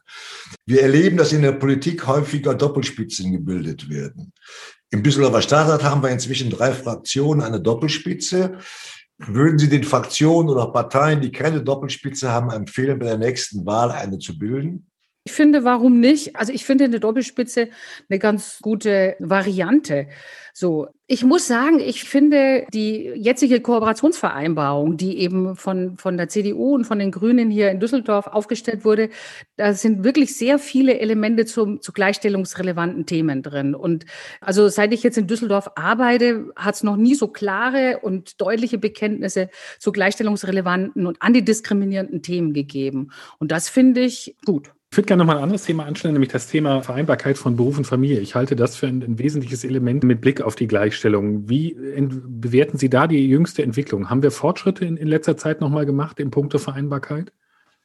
Wir 0.65 0.81
erleben, 0.81 1.17
dass 1.17 1.33
in 1.33 1.41
der 1.41 1.53
Politik 1.53 2.05
häufiger 2.07 2.53
Doppelspitzen 2.53 3.31
gebildet 3.31 3.89
werden. 3.89 4.33
Im 4.91 5.03
Düsseldorfer 5.03 5.41
Stadtrat 5.41 5.83
haben 5.83 6.03
wir 6.03 6.09
inzwischen 6.09 6.49
drei 6.49 6.73
Fraktionen, 6.73 7.41
eine 7.41 7.61
Doppelspitze. 7.61 8.57
Würden 9.17 9.59
Sie 9.59 9.69
den 9.69 9.83
Fraktionen 9.83 10.49
oder 10.49 10.71
Parteien, 10.71 11.21
die 11.21 11.31
keine 11.31 11.61
Doppelspitze 11.61 12.31
haben, 12.31 12.51
empfehlen, 12.51 12.99
bei 12.99 13.05
der 13.05 13.17
nächsten 13.17 13.65
Wahl 13.65 13.91
eine 13.91 14.19
zu 14.19 14.37
bilden? 14.37 14.89
Ich 15.25 15.33
finde, 15.33 15.63
warum 15.63 15.99
nicht? 15.99 16.35
Also 16.35 16.51
ich 16.53 16.65
finde 16.65 16.85
eine 16.85 16.99
Doppelspitze 16.99 17.69
eine 18.09 18.19
ganz 18.19 18.59
gute 18.61 19.15
Variante. 19.19 20.07
So, 20.59 20.89
ich 21.07 21.23
muss 21.23 21.47
sagen, 21.47 21.79
ich 21.79 22.03
finde 22.03 22.67
die 22.73 23.13
jetzige 23.15 23.61
Kooperationsvereinbarung, 23.61 24.97
die 24.97 25.19
eben 25.19 25.55
von, 25.55 25.95
von 25.95 26.17
der 26.17 26.27
CDU 26.27 26.75
und 26.75 26.83
von 26.83 26.99
den 26.99 27.11
Grünen 27.11 27.49
hier 27.49 27.71
in 27.71 27.79
Düsseldorf 27.79 28.27
aufgestellt 28.27 28.83
wurde, 28.83 29.09
da 29.55 29.73
sind 29.73 30.03
wirklich 30.03 30.35
sehr 30.35 30.59
viele 30.59 30.99
Elemente 30.99 31.45
zum, 31.45 31.79
zu 31.79 31.93
gleichstellungsrelevanten 31.93 33.05
Themen 33.05 33.41
drin. 33.41 33.73
Und 33.73 34.03
also 34.41 34.67
seit 34.67 34.91
ich 34.91 35.01
jetzt 35.01 35.17
in 35.17 35.27
Düsseldorf 35.27 35.69
arbeite, 35.75 36.51
hat 36.57 36.75
es 36.75 36.83
noch 36.83 36.97
nie 36.97 37.15
so 37.15 37.29
klare 37.29 37.99
und 38.01 38.41
deutliche 38.41 38.77
Bekenntnisse 38.77 39.47
zu 39.79 39.93
gleichstellungsrelevanten 39.93 41.07
und 41.07 41.21
antidiskriminierenden 41.21 42.21
Themen 42.21 42.51
gegeben. 42.51 43.11
Und 43.37 43.53
das 43.53 43.69
finde 43.69 44.01
ich 44.01 44.35
gut. 44.43 44.73
Ich 44.91 44.97
würde 44.97 45.05
gerne 45.05 45.21
nochmal 45.21 45.37
ein 45.37 45.43
anderes 45.43 45.65
Thema 45.65 45.85
anstellen, 45.85 46.13
nämlich 46.13 46.31
das 46.31 46.47
Thema 46.47 46.81
Vereinbarkeit 46.81 47.37
von 47.37 47.55
Beruf 47.55 47.77
und 47.77 47.85
Familie. 47.85 48.21
Ich 48.21 48.33
halte 48.33 48.55
das 48.55 48.75
für 48.75 48.87
ein, 48.87 49.03
ein 49.03 49.19
wesentliches 49.19 49.63
Element 49.63 50.03
mit 50.03 50.19
Blick 50.19 50.41
auf 50.41 50.55
die 50.55 50.67
Gleichstellung. 50.67 51.47
Wie 51.47 51.77
bewerten 51.77 52.79
Sie 52.79 52.89
da 52.89 53.05
die 53.05 53.27
jüngste 53.27 53.61
Entwicklung? 53.61 54.09
Haben 54.09 54.23
wir 54.23 54.31
Fortschritte 54.31 54.85
in, 54.85 54.97
in 54.97 55.07
letzter 55.07 55.37
Zeit 55.37 55.61
nochmal 55.61 55.85
gemacht 55.85 56.19
in 56.19 56.31
puncto 56.31 56.57
Vereinbarkeit? 56.57 57.31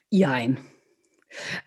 Jein. 0.08 0.56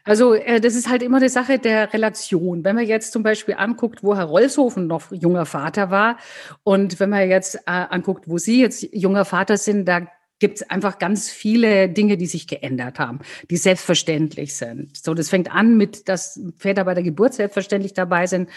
Also 0.03 0.33
äh, 0.33 0.59
das 0.59 0.75
ist 0.75 0.89
halt 0.89 1.03
immer 1.03 1.17
eine 1.17 1.29
Sache 1.29 1.59
der 1.59 1.93
Relation. 1.93 2.63
Wenn 2.63 2.75
man 2.75 2.85
jetzt 2.85 3.13
zum 3.13 3.21
Beispiel 3.21 3.55
anguckt, 3.57 4.03
wo 4.03 4.15
Herr 4.15 4.25
Rolfshofen 4.25 4.87
noch 4.87 5.11
junger 5.11 5.45
Vater 5.45 5.91
war 5.91 6.17
und 6.63 6.99
wenn 6.99 7.11
man 7.11 7.29
jetzt 7.29 7.55
äh, 7.55 7.61
anguckt, 7.65 8.27
wo 8.27 8.39
Sie 8.39 8.61
jetzt 8.61 8.87
junger 8.91 9.25
Vater 9.25 9.57
sind, 9.57 9.85
da 9.85 10.07
gibt 10.39 10.57
es 10.57 10.69
einfach 10.69 10.99
ganz 10.99 11.29
viele 11.29 11.89
Dinge, 11.89 12.17
die 12.17 12.27
sich 12.27 12.47
geändert 12.47 12.99
haben, 12.99 13.19
die 13.49 13.57
selbstverständlich 13.57 14.55
sind. 14.55 14.95
So, 14.97 15.13
das 15.13 15.29
fängt 15.29 15.51
an 15.51 15.77
mit, 15.77 16.07
dass 16.09 16.39
Väter 16.57 16.85
bei 16.85 16.93
der 16.93 17.03
Geburt 17.03 17.33
selbstverständlich 17.33 17.93
dabei 17.93 18.27
sind 18.27 18.49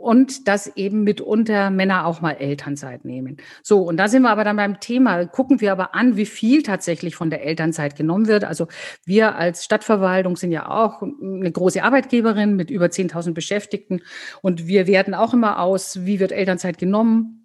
und 0.00 0.46
dass 0.46 0.68
eben 0.76 1.02
mitunter 1.02 1.70
Männer 1.70 2.06
auch 2.06 2.20
mal 2.20 2.32
Elternzeit 2.32 3.04
nehmen. 3.04 3.38
So, 3.62 3.82
und 3.82 3.96
da 3.96 4.08
sind 4.08 4.22
wir 4.22 4.30
aber 4.30 4.44
dann 4.44 4.56
beim 4.56 4.80
Thema, 4.80 5.26
gucken 5.26 5.60
wir 5.60 5.72
aber 5.72 5.94
an, 5.94 6.16
wie 6.16 6.26
viel 6.26 6.62
tatsächlich 6.62 7.16
von 7.16 7.30
der 7.30 7.44
Elternzeit 7.44 7.96
genommen 7.96 8.28
wird. 8.28 8.44
Also 8.44 8.68
wir 9.04 9.34
als 9.34 9.64
Stadtverwaltung 9.64 10.36
sind 10.36 10.52
ja 10.52 10.68
auch 10.68 11.02
eine 11.02 11.50
große 11.50 11.82
Arbeitgeberin 11.82 12.54
mit 12.54 12.70
über 12.70 12.86
10.000 12.86 13.32
Beschäftigten 13.32 14.02
und 14.40 14.66
wir 14.66 14.86
werten 14.86 15.14
auch 15.14 15.34
immer 15.34 15.60
aus, 15.60 16.04
wie 16.04 16.20
wird 16.20 16.32
Elternzeit 16.32 16.78
genommen, 16.78 17.43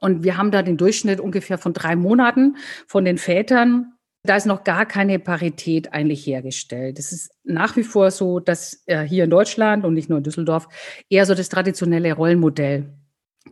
und 0.00 0.24
wir 0.24 0.36
haben 0.36 0.50
da 0.50 0.62
den 0.62 0.76
Durchschnitt 0.76 1.20
ungefähr 1.20 1.58
von 1.58 1.72
drei 1.72 1.96
Monaten 1.96 2.56
von 2.86 3.04
den 3.04 3.18
Vätern. 3.18 3.92
Da 4.22 4.36
ist 4.36 4.46
noch 4.46 4.64
gar 4.64 4.84
keine 4.84 5.18
Parität 5.18 5.92
eigentlich 5.94 6.26
hergestellt. 6.26 6.98
Es 6.98 7.12
ist 7.12 7.30
nach 7.44 7.76
wie 7.76 7.82
vor 7.82 8.10
so, 8.10 8.38
dass 8.38 8.82
äh, 8.86 9.02
hier 9.02 9.24
in 9.24 9.30
Deutschland 9.30 9.84
und 9.84 9.94
nicht 9.94 10.10
nur 10.10 10.18
in 10.18 10.24
Düsseldorf 10.24 10.68
eher 11.08 11.24
so 11.24 11.34
das 11.34 11.48
traditionelle 11.48 12.12
Rollenmodell 12.12 12.99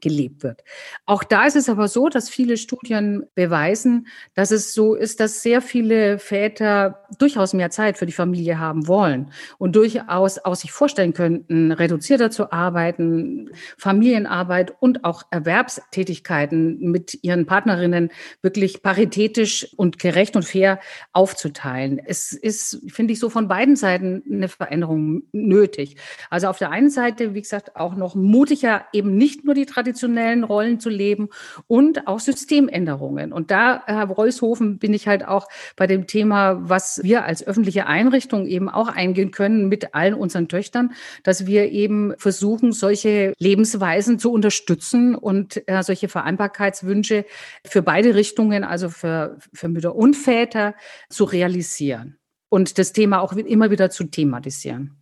gelebt 0.01 0.43
wird. 0.43 0.63
Auch 1.07 1.25
da 1.25 1.47
ist 1.47 1.57
es 1.57 1.69
aber 1.69 1.89
so, 1.89 2.09
dass 2.09 2.29
viele 2.29 2.57
Studien 2.57 3.25
beweisen, 3.35 4.07
dass 4.35 4.51
es 4.51 4.75
so 4.75 4.95
ist, 4.95 5.19
dass 5.19 5.43
sehr 5.43 5.63
viele 5.63 6.19
Väter 6.19 7.05
durchaus 7.19 7.55
mehr 7.55 7.71
Zeit 7.71 7.99
für 7.99 8.07
die 8.07 8.13
Familie 8.13 8.59
haben 8.59 8.87
wollen 8.87 9.33
und 9.57 9.77
durchaus 9.77 10.39
auch 10.39 10.55
sich 10.55 10.73
vorstellen 10.73 11.15
könnten, 11.15 11.73
reduzierter 11.73 12.31
zu 12.31 12.53
arbeiten, 12.53 13.51
Familienarbeit 13.77 14.75
und 14.79 15.05
auch 15.05 15.23
Erwerbstätigkeiten 15.31 16.79
mit 16.81 17.19
ihren 17.23 17.47
Partnerinnen 17.47 18.11
wirklich 18.43 18.83
paritätisch 18.83 19.73
und 19.77 19.99
gerecht 19.99 20.37
und 20.37 20.45
fair 20.45 20.81
aufzuteilen. 21.13 21.99
Es 21.99 22.33
ist, 22.33 22.83
finde 22.89 23.15
ich, 23.15 23.19
so 23.19 23.31
von 23.31 23.49
beiden 23.49 23.75
Seiten 23.75 24.23
eine 24.31 24.49
Veränderung 24.49 25.23
nötig. 25.33 25.97
Also 26.31 26.49
auf 26.49 26.59
der 26.59 26.71
einen 26.71 26.91
Seite, 26.91 27.35
wie 27.35 27.43
gesagt, 27.43 27.75
auch 27.77 27.95
noch 27.95 28.15
mutiger, 28.15 28.85
eben 28.93 29.17
nicht 29.17 29.45
nur 29.45 29.55
die 29.55 29.67
traditionellen 29.79 30.43
Rollen 30.43 30.81
zu 30.81 30.91
leben 30.91 31.29
und 31.69 32.09
auch 32.09 32.19
Systemänderungen. 32.19 33.33
Und 33.33 33.53
da, 33.53 33.83
Herr 33.87 34.09
Reushofen, 34.09 34.79
bin 34.79 34.93
ich 34.93 35.07
halt 35.07 35.27
auch 35.27 35.47
bei 35.77 35.87
dem 35.87 36.09
Thema, 36.09 36.69
was 36.69 37.01
wir 37.05 37.25
als 37.25 37.47
öffentliche 37.47 37.87
Einrichtung 37.87 38.47
eben 38.47 38.69
auch 38.69 38.89
eingehen 38.89 39.31
können 39.31 39.69
mit 39.69 39.95
allen 39.95 40.15
unseren 40.15 40.49
Töchtern, 40.49 40.93
dass 41.23 41.47
wir 41.47 41.71
eben 41.71 42.13
versuchen, 42.19 42.73
solche 42.73 43.35
Lebensweisen 43.39 44.19
zu 44.19 44.33
unterstützen 44.33 45.15
und 45.15 45.63
äh, 45.69 45.83
solche 45.85 46.09
Vereinbarkeitswünsche 46.09 47.25
für 47.65 47.83
beide 47.83 48.17
Richtungen, 48.17 48.65
also 48.65 48.89
für, 48.89 49.39
für 49.53 49.69
Mütter 49.69 49.95
und 49.95 50.15
Väter, 50.17 50.75
zu 51.09 51.25
realisieren 51.25 52.19
und 52.49 52.79
das 52.79 52.93
Thema 52.93 53.21
auch 53.21 53.33
immer 53.33 53.71
wieder 53.71 53.91
zu 53.91 54.05
thematisieren. 54.05 54.97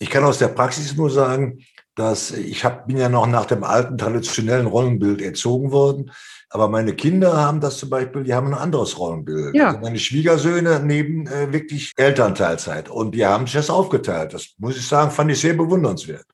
Ich 0.00 0.10
kann 0.10 0.24
aus 0.24 0.38
der 0.38 0.48
Praxis 0.48 0.96
nur 0.96 1.10
sagen, 1.10 1.60
dass 1.98 2.30
ich 2.30 2.64
hab, 2.64 2.86
bin 2.86 2.96
ja 2.96 3.08
noch 3.08 3.26
nach 3.26 3.46
dem 3.46 3.64
alten 3.64 3.98
traditionellen 3.98 4.66
Rollenbild 4.66 5.20
erzogen 5.20 5.72
worden. 5.72 6.12
Aber 6.50 6.68
meine 6.68 6.94
Kinder 6.94 7.36
haben 7.36 7.60
das 7.60 7.78
zum 7.78 7.90
Beispiel, 7.90 8.22
die 8.22 8.32
haben 8.32 8.46
ein 8.48 8.54
anderes 8.54 8.98
Rollenbild. 8.98 9.54
Ja. 9.54 9.68
Also 9.68 9.80
meine 9.80 9.98
Schwiegersöhne 9.98 10.80
nehmen 10.80 11.26
äh, 11.26 11.52
wirklich 11.52 11.92
Elternteilzeit 11.96 12.88
und 12.88 13.14
die 13.14 13.26
haben 13.26 13.46
sich 13.46 13.54
das 13.54 13.68
aufgeteilt. 13.68 14.32
Das 14.32 14.54
muss 14.58 14.76
ich 14.76 14.86
sagen, 14.86 15.10
fand 15.10 15.30
ich 15.30 15.40
sehr 15.40 15.54
bewundernswert. 15.54 16.24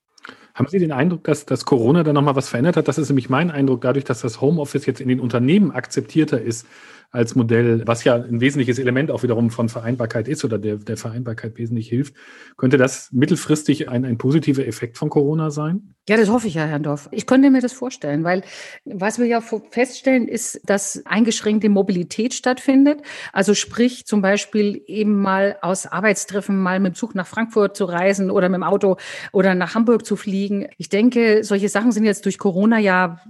Haben 0.54 0.68
Sie 0.68 0.78
den 0.78 0.92
Eindruck, 0.92 1.24
dass, 1.24 1.46
dass 1.46 1.64
Corona 1.64 2.04
da 2.04 2.12
nochmal 2.12 2.36
was 2.36 2.48
verändert 2.48 2.76
hat? 2.76 2.86
Das 2.86 2.96
ist 2.96 3.08
nämlich 3.08 3.28
mein 3.28 3.50
Eindruck, 3.50 3.80
dadurch, 3.80 4.04
dass 4.04 4.20
das 4.20 4.40
Homeoffice 4.40 4.86
jetzt 4.86 5.00
in 5.00 5.08
den 5.08 5.18
Unternehmen 5.18 5.72
akzeptierter 5.72 6.40
ist 6.40 6.66
als 7.10 7.34
Modell, 7.34 7.82
was 7.86 8.04
ja 8.04 8.16
ein 8.16 8.40
wesentliches 8.40 8.78
Element 8.78 9.10
auch 9.10 9.22
wiederum 9.22 9.50
von 9.50 9.68
Vereinbarkeit 9.68 10.28
ist 10.28 10.44
oder 10.44 10.58
der, 10.58 10.76
der 10.76 10.96
Vereinbarkeit 10.96 11.58
wesentlich 11.58 11.88
hilft. 11.88 12.14
Könnte 12.56 12.76
das 12.76 13.10
mittelfristig 13.12 13.88
ein, 13.88 14.04
ein 14.04 14.18
positiver 14.18 14.66
Effekt 14.66 14.98
von 14.98 15.10
Corona 15.10 15.50
sein? 15.50 15.94
Ja, 16.08 16.18
das 16.18 16.28
hoffe 16.28 16.48
ich 16.48 16.54
ja, 16.54 16.66
Herr 16.66 16.80
Dorf. 16.80 17.08
Ich 17.12 17.26
könnte 17.26 17.50
mir 17.50 17.62
das 17.62 17.72
vorstellen, 17.72 18.24
weil 18.24 18.42
was 18.84 19.18
wir 19.18 19.26
ja 19.26 19.40
feststellen, 19.40 20.28
ist, 20.28 20.60
dass 20.64 21.02
eingeschränkte 21.06 21.70
Mobilität 21.70 22.34
stattfindet. 22.34 23.00
Also 23.32 23.54
sprich 23.54 24.04
zum 24.06 24.20
Beispiel 24.20 24.82
eben 24.86 25.22
mal 25.22 25.56
aus 25.62 25.86
Arbeitstreffen 25.86 26.60
mal 26.60 26.78
mit 26.78 26.92
dem 26.92 26.96
Zug 26.96 27.14
nach 27.14 27.26
Frankfurt 27.26 27.76
zu 27.76 27.86
reisen 27.86 28.30
oder 28.30 28.50
mit 28.50 28.56
dem 28.56 28.64
Auto 28.64 28.96
oder 29.32 29.54
nach 29.54 29.74
Hamburg 29.74 30.04
zu 30.04 30.16
fliegen. 30.16 30.68
Ich 30.76 30.90
denke, 30.90 31.42
solche 31.42 31.70
Sachen 31.70 31.90
sind 31.90 32.04
jetzt 32.04 32.26
durch 32.26 32.38
Corona 32.38 32.78
ja 32.78 33.20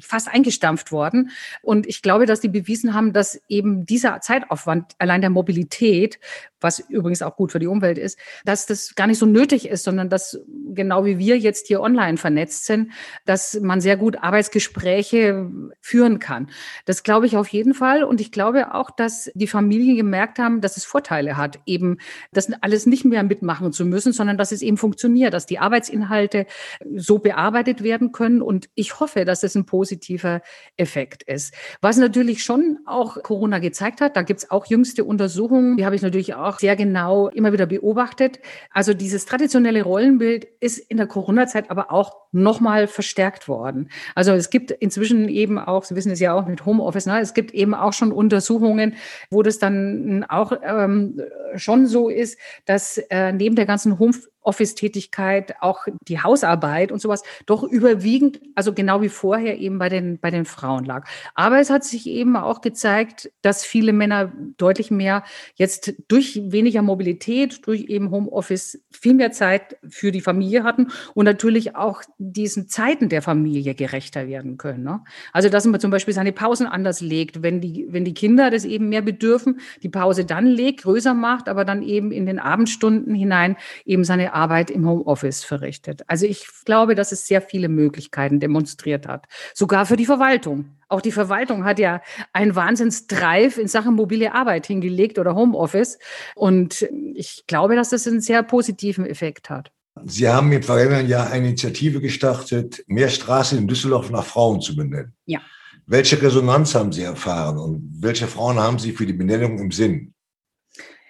fast 0.00 0.28
eingestampft 0.28 0.92
worden. 0.92 1.30
Und 1.62 1.86
ich 1.86 2.02
glaube, 2.02 2.26
dass 2.26 2.40
die 2.40 2.48
bewiesen 2.48 2.92
haben, 2.92 3.09
dass 3.12 3.40
eben 3.48 3.86
dieser 3.86 4.20
Zeitaufwand 4.20 4.92
allein 4.98 5.20
der 5.20 5.30
Mobilität 5.30 6.18
was 6.60 6.78
übrigens 6.78 7.22
auch 7.22 7.36
gut 7.36 7.52
für 7.52 7.58
die 7.58 7.66
Umwelt 7.66 7.98
ist, 7.98 8.18
dass 8.44 8.66
das 8.66 8.94
gar 8.94 9.06
nicht 9.06 9.18
so 9.18 9.26
nötig 9.26 9.68
ist, 9.68 9.84
sondern 9.84 10.08
dass 10.08 10.38
genau 10.74 11.04
wie 11.04 11.18
wir 11.18 11.38
jetzt 11.38 11.66
hier 11.66 11.80
online 11.80 12.18
vernetzt 12.18 12.66
sind, 12.66 12.92
dass 13.24 13.58
man 13.60 13.80
sehr 13.80 13.96
gut 13.96 14.22
Arbeitsgespräche 14.22 15.50
führen 15.80 16.18
kann. 16.18 16.50
Das 16.84 17.02
glaube 17.02 17.26
ich 17.26 17.36
auf 17.36 17.48
jeden 17.48 17.74
Fall. 17.74 18.04
Und 18.04 18.20
ich 18.20 18.32
glaube 18.32 18.74
auch, 18.74 18.90
dass 18.90 19.30
die 19.34 19.46
Familien 19.46 19.96
gemerkt 19.96 20.38
haben, 20.38 20.60
dass 20.60 20.76
es 20.76 20.84
Vorteile 20.84 21.36
hat, 21.36 21.58
eben 21.66 21.98
das 22.32 22.50
alles 22.60 22.86
nicht 22.86 23.04
mehr 23.04 23.22
mitmachen 23.22 23.72
zu 23.72 23.84
müssen, 23.84 24.12
sondern 24.12 24.36
dass 24.36 24.52
es 24.52 24.62
eben 24.62 24.76
funktioniert, 24.76 25.34
dass 25.34 25.46
die 25.46 25.58
Arbeitsinhalte 25.58 26.46
so 26.94 27.18
bearbeitet 27.18 27.82
werden 27.82 28.12
können. 28.12 28.42
Und 28.42 28.68
ich 28.74 29.00
hoffe, 29.00 29.24
dass 29.24 29.42
es 29.42 29.54
ein 29.54 29.66
positiver 29.66 30.42
Effekt 30.76 31.22
ist. 31.22 31.54
Was 31.80 31.96
natürlich 31.96 32.42
schon 32.42 32.78
auch 32.86 32.99
Corona 33.22 33.60
gezeigt 33.60 34.00
hat, 34.00 34.16
da 34.16 34.22
gibt 34.22 34.40
es 34.40 34.50
auch 34.50 34.66
jüngste 34.66 35.04
Untersuchungen, 35.04 35.76
die 35.76 35.86
habe 35.86 35.96
ich 35.96 36.02
natürlich 36.02 36.34
auch 36.34 36.50
auch 36.50 36.58
sehr 36.58 36.76
genau 36.76 37.28
immer 37.28 37.52
wieder 37.52 37.66
beobachtet. 37.66 38.40
Also 38.72 38.92
dieses 38.92 39.24
traditionelle 39.24 39.82
Rollenbild 39.82 40.46
ist 40.60 40.78
in 40.78 40.96
der 40.96 41.06
Corona-Zeit 41.06 41.70
aber 41.70 41.92
auch 41.92 42.16
nochmal 42.32 42.86
verstärkt 42.86 43.48
worden. 43.48 43.88
Also 44.14 44.32
es 44.32 44.50
gibt 44.50 44.70
inzwischen 44.70 45.28
eben 45.28 45.58
auch, 45.58 45.84
Sie 45.84 45.94
wissen 45.94 46.12
es 46.12 46.20
ja 46.20 46.34
auch 46.34 46.46
mit 46.46 46.66
Homeoffice, 46.66 47.06
ne, 47.06 47.20
es 47.20 47.34
gibt 47.34 47.52
eben 47.52 47.74
auch 47.74 47.92
schon 47.92 48.12
Untersuchungen, 48.12 48.94
wo 49.30 49.42
das 49.42 49.58
dann 49.58 50.24
auch 50.28 50.52
ähm, 50.62 51.20
schon 51.56 51.86
so 51.86 52.08
ist, 52.08 52.38
dass 52.66 52.98
äh, 53.10 53.32
neben 53.32 53.56
der 53.56 53.66
ganzen 53.66 53.98
Home 53.98 54.12
Office-Tätigkeit, 54.42 55.54
auch 55.60 55.86
die 56.08 56.20
Hausarbeit 56.20 56.92
und 56.92 57.00
sowas 57.00 57.22
doch 57.46 57.62
überwiegend, 57.62 58.40
also 58.54 58.72
genau 58.72 59.02
wie 59.02 59.08
vorher 59.08 59.58
eben 59.58 59.78
bei 59.78 59.88
den, 59.88 60.18
bei 60.18 60.30
den 60.30 60.44
Frauen 60.44 60.84
lag. 60.84 61.06
Aber 61.34 61.60
es 61.60 61.70
hat 61.70 61.84
sich 61.84 62.06
eben 62.06 62.36
auch 62.36 62.60
gezeigt, 62.60 63.30
dass 63.42 63.64
viele 63.64 63.92
Männer 63.92 64.32
deutlich 64.56 64.90
mehr 64.90 65.24
jetzt 65.54 65.94
durch 66.08 66.40
weniger 66.44 66.82
Mobilität, 66.82 67.66
durch 67.66 67.84
eben 67.88 68.10
Homeoffice 68.10 68.82
viel 68.90 69.14
mehr 69.14 69.32
Zeit 69.32 69.76
für 69.88 70.10
die 70.10 70.20
Familie 70.20 70.64
hatten 70.64 70.88
und 71.14 71.24
natürlich 71.24 71.76
auch 71.76 72.02
diesen 72.18 72.68
Zeiten 72.68 73.08
der 73.08 73.22
Familie 73.22 73.74
gerechter 73.74 74.26
werden 74.26 74.56
können. 74.56 74.84
Ne? 74.84 75.00
Also, 75.32 75.48
dass 75.48 75.66
man 75.66 75.80
zum 75.80 75.90
Beispiel 75.90 76.14
seine 76.14 76.32
Pausen 76.32 76.66
anders 76.66 77.00
legt, 77.00 77.42
wenn 77.42 77.60
die, 77.60 77.86
wenn 77.90 78.04
die 78.04 78.14
Kinder 78.14 78.50
das 78.50 78.64
eben 78.64 78.88
mehr 78.88 79.02
bedürfen, 79.02 79.60
die 79.82 79.88
Pause 79.88 80.24
dann 80.24 80.46
legt, 80.46 80.82
größer 80.82 81.14
macht, 81.14 81.48
aber 81.48 81.64
dann 81.64 81.82
eben 81.82 82.10
in 82.10 82.26
den 82.26 82.38
Abendstunden 82.38 83.14
hinein 83.14 83.56
eben 83.84 84.04
seine 84.04 84.29
Arbeit 84.34 84.70
im 84.70 84.86
Homeoffice 84.86 85.44
verrichtet. 85.44 86.02
Also 86.06 86.26
ich 86.26 86.46
glaube, 86.64 86.94
dass 86.94 87.12
es 87.12 87.26
sehr 87.26 87.42
viele 87.42 87.68
Möglichkeiten 87.68 88.40
demonstriert 88.40 89.06
hat. 89.06 89.26
Sogar 89.54 89.86
für 89.86 89.96
die 89.96 90.06
Verwaltung. 90.06 90.76
Auch 90.88 91.00
die 91.00 91.12
Verwaltung 91.12 91.64
hat 91.64 91.78
ja 91.78 92.02
einen 92.32 92.56
Wahnsinnsdrive 92.56 93.58
in 93.58 93.68
Sachen 93.68 93.94
mobile 93.94 94.34
Arbeit 94.34 94.66
hingelegt 94.66 95.18
oder 95.18 95.34
Homeoffice. 95.34 95.98
Und 96.34 96.88
ich 97.14 97.44
glaube, 97.46 97.76
dass 97.76 97.90
das 97.90 98.06
einen 98.06 98.20
sehr 98.20 98.42
positiven 98.42 99.06
Effekt 99.06 99.50
hat. 99.50 99.70
Sie 100.04 100.28
haben 100.28 100.50
im 100.52 100.62
vergangenen 100.62 101.08
Jahr 101.08 101.30
eine 101.30 101.48
Initiative 101.48 102.00
gestartet, 102.00 102.84
mehr 102.86 103.08
Straßen 103.08 103.58
in 103.58 103.68
Düsseldorf 103.68 104.10
nach 104.10 104.24
Frauen 104.24 104.60
zu 104.60 104.74
benennen. 104.76 105.14
Ja. 105.26 105.40
Welche 105.86 106.20
Resonanz 106.22 106.74
haben 106.74 106.92
Sie 106.92 107.02
erfahren 107.02 107.58
und 107.58 107.82
welche 108.00 108.26
Frauen 108.26 108.58
haben 108.58 108.78
Sie 108.78 108.92
für 108.92 109.06
die 109.06 109.12
Benennung 109.12 109.58
im 109.58 109.72
Sinn? 109.72 110.14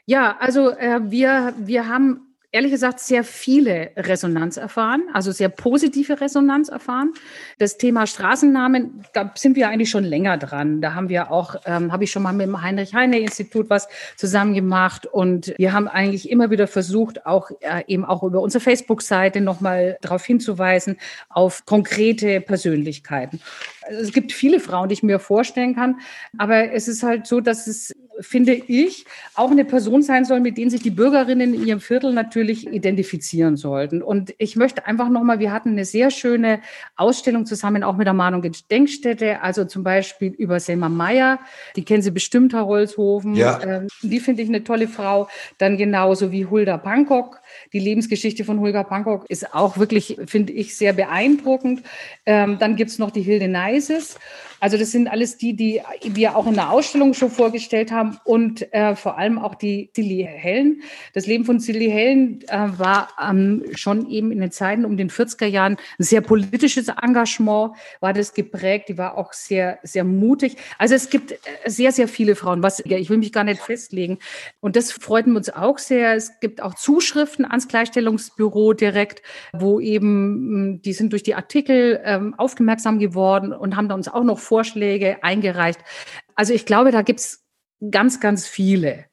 Ja, 0.07 0.37
also 0.41 0.71
äh, 0.71 1.01
wir, 1.11 1.55
wir 1.59 1.87
haben 1.89 2.30
ehrlich 2.53 2.73
gesagt 2.73 3.01
sehr 3.01 3.23
viele 3.23 3.91
Resonanz 3.97 4.57
erfahren, 4.57 5.03
also 5.13 5.31
sehr 5.31 5.49
positive 5.49 6.21
Resonanz 6.21 6.69
erfahren. 6.69 7.13
Das 7.59 7.79
Thema 7.79 8.07
Straßennamen, 8.07 9.05
da 9.13 9.33
sind 9.37 9.57
wir 9.57 9.69
eigentlich 9.69 9.91
schon 9.91 10.05
länger 10.05 10.37
dran. 10.37 10.81
Da 10.81 10.95
haben 10.95 11.09
wir 11.09 11.31
auch, 11.31 11.57
ähm, 11.65 11.93
habe 11.93 12.05
ich 12.05 12.11
schon 12.11 12.23
mal 12.23 12.33
mit 12.33 12.47
dem 12.47 12.61
Heinrich-Heine-Institut 12.61 13.71
was 13.71 13.89
zusammen 14.17 14.55
gemacht 14.55 15.07
und 15.07 15.55
wir 15.59 15.73
haben 15.73 15.87
eigentlich 15.87 16.29
immer 16.29 16.51
wieder 16.51 16.67
versucht, 16.67 17.25
auch 17.25 17.51
äh, 17.61 17.85
eben 17.87 18.05
auch 18.05 18.23
über 18.23 18.41
unsere 18.41 18.63
Facebook-Seite 18.63 19.41
nochmal 19.41 19.99
darauf 20.01 20.25
hinzuweisen, 20.25 20.97
auf 21.29 21.65
konkrete 21.67 22.41
Persönlichkeiten. 22.41 23.41
Also 23.83 24.03
es 24.03 24.13
gibt 24.13 24.33
viele 24.33 24.61
Frauen, 24.61 24.89
die 24.89 24.95
ich 24.95 25.03
mir 25.03 25.21
vorstellen 25.21 25.75
kann, 25.75 26.01
aber 26.37 26.73
es 26.73 26.89
ist 26.89 27.03
halt 27.03 27.27
so, 27.27 27.41
dass 27.41 27.67
es 27.67 27.93
finde 28.21 28.53
ich, 28.55 29.05
auch 29.35 29.51
eine 29.51 29.65
Person 29.65 30.03
sein 30.03 30.25
soll, 30.25 30.41
mit 30.41 30.59
denen 30.59 30.71
sich 30.71 30.83
die 30.83 30.91
Bürgerinnen 30.91 31.55
in 31.55 31.67
ihrem 31.67 31.81
Viertel 31.81 32.13
natürlich 32.13 32.67
identifizieren 32.67 33.57
sollten. 33.57 34.03
Und 34.03 34.35
ich 34.39 34.57
möchte 34.57 34.87
einfach 34.87 35.09
nochmal, 35.09 35.39
wir 35.39 35.53
hatten 35.53 35.71
eine 35.71 35.85
sehr 35.85 36.11
schöne 36.11 36.61
Ausstellung 36.97 37.47
zusammen, 37.47 37.83
auch 37.83 37.97
mit 37.97 38.07
der 38.07 38.15
Mahnung 38.15 38.43
Gedenkstätte, 38.43 39.43
also 39.43 39.65
zum 39.65 39.83
Beispiel 39.83 40.33
über 40.33 40.61
Selma 40.61 40.89
Meyer, 40.89 41.39
die 41.77 41.85
kennen 41.85 42.03
Sie 42.03 42.11
bestimmt, 42.11 42.53
Herr 42.53 42.67
Holzhofen. 42.67 43.35
Ja. 43.35 43.61
Ähm, 43.63 43.89
die 44.03 44.21
finde 44.21 44.43
ich 44.43 44.49
eine 44.49 44.65
tolle 44.65 44.89
Frau. 44.89 45.29
Dann 45.59 45.77
genauso 45.77 46.33
wie 46.33 46.47
Hulda 46.47 46.77
Bangkok. 46.77 47.41
Die 47.73 47.81
Lebensgeschichte 47.81 48.45
von 48.45 48.61
Hulda 48.61 48.83
Bangkok 48.83 49.29
ist 49.29 49.55
auch 49.55 49.79
wirklich, 49.79 50.19
finde 50.27 50.53
ich, 50.53 50.77
sehr 50.77 50.93
beeindruckend. 50.93 51.83
Ähm, 52.27 52.59
dann 52.59 52.77
gibt 52.77 52.91
es 52.91 52.99
noch 52.99 53.11
die 53.11 53.23
Hilde 53.23 53.49
Neises. 53.49 54.19
Also 54.61 54.77
das 54.77 54.93
sind 54.93 55.09
alles 55.09 55.39
die, 55.39 55.55
die 55.55 55.81
wir 56.05 56.37
auch 56.37 56.47
in 56.47 56.55
der 56.55 56.71
Ausstellung 56.71 57.15
schon 57.15 57.31
vorgestellt 57.31 57.91
haben 57.91 58.10
und 58.25 58.73
äh, 58.73 58.95
vor 58.97 59.19
allem 59.19 59.39
auch 59.39 59.55
die 59.55 59.91
Silly 59.95 60.27
Hellen. 60.29 60.83
Das 61.15 61.27
Leben 61.27 61.45
von 61.45 61.61
Silly 61.61 61.91
Hellen 61.91 62.43
äh, 62.49 62.69
war 62.79 63.09
ähm, 63.23 63.65
schon 63.75 64.09
eben 64.09 64.33
in 64.33 64.41
den 64.41 64.51
Zeiten 64.51 64.85
um 64.85 64.97
den 64.97 65.11
40er 65.11 65.47
Jahren 65.47 65.77
ein 65.99 66.03
sehr 66.03 66.21
politisches 66.21 66.89
Engagement, 66.89 67.73
war 68.01 68.13
das 68.13 68.35
geprägt. 68.35 68.89
Die 68.89 68.99
war 68.99 69.17
auch 69.17 69.33
sehr, 69.33 69.79
sehr 69.83 70.05
mutig. 70.05 70.57
Also 70.79 70.95
es 70.95 71.11
gibt 71.11 71.33
äh, 71.33 71.37
sehr, 71.67 71.93
sehr 71.93 72.09
viele 72.09 72.37
Frauen. 72.37 72.63
Was, 72.63 72.81
ich 72.81 73.11
will 73.11 73.19
mich 73.19 73.33
gar 73.33 73.45
nicht 73.45 73.61
festlegen. 73.61 74.19
Und 74.61 74.77
das 74.77 74.93
freut 74.93 75.27
uns 75.27 75.51
auch 75.51 75.79
sehr. 75.79 76.15
Es 76.15 76.41
gibt 76.41 76.63
auch 76.63 76.75
Zuschriften 76.75 77.45
ans 77.45 77.69
Gleichstellungsbüro 77.69 78.73
direkt, 78.73 79.23
wo 79.53 79.81
eben, 79.81 80.81
die 80.83 80.93
sind 80.93 81.13
durch 81.13 81.23
die 81.23 81.35
Artikel 81.35 82.01
ähm, 82.05 82.35
aufmerksam 82.37 82.99
geworden 82.99 83.53
und 83.53 83.77
haben 83.77 83.89
da 83.89 83.95
uns 83.95 84.09
auch 84.09 84.25
noch 84.25 84.39
Vorschläge 84.39 85.23
eingereicht. 85.23 85.81
Also 86.35 86.55
ich 86.55 86.67
glaube, 86.67 86.91
da 86.91 87.03
gibt 87.03 87.21
es 87.21 87.45
ganz, 87.91 88.21
ganz 88.21 88.47
viele. 88.47 89.07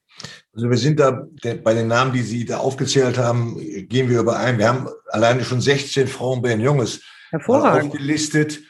Also 0.53 0.69
wir 0.69 0.77
sind 0.77 0.99
da 0.99 1.27
bei 1.63 1.73
den 1.73 1.87
Namen, 1.87 2.13
die 2.13 2.23
Sie 2.23 2.45
da 2.45 2.57
aufgezählt 2.57 3.17
haben, 3.17 3.57
gehen 3.87 4.09
wir 4.09 4.19
überein. 4.19 4.57
Wir 4.57 4.67
haben 4.67 4.87
alleine 5.09 5.43
schon 5.43 5.61
16 5.61 6.07
Frauen 6.07 6.41
bei 6.41 6.49
den 6.49 6.61
Junges 6.61 7.01
aufgelistet, 7.31 8.61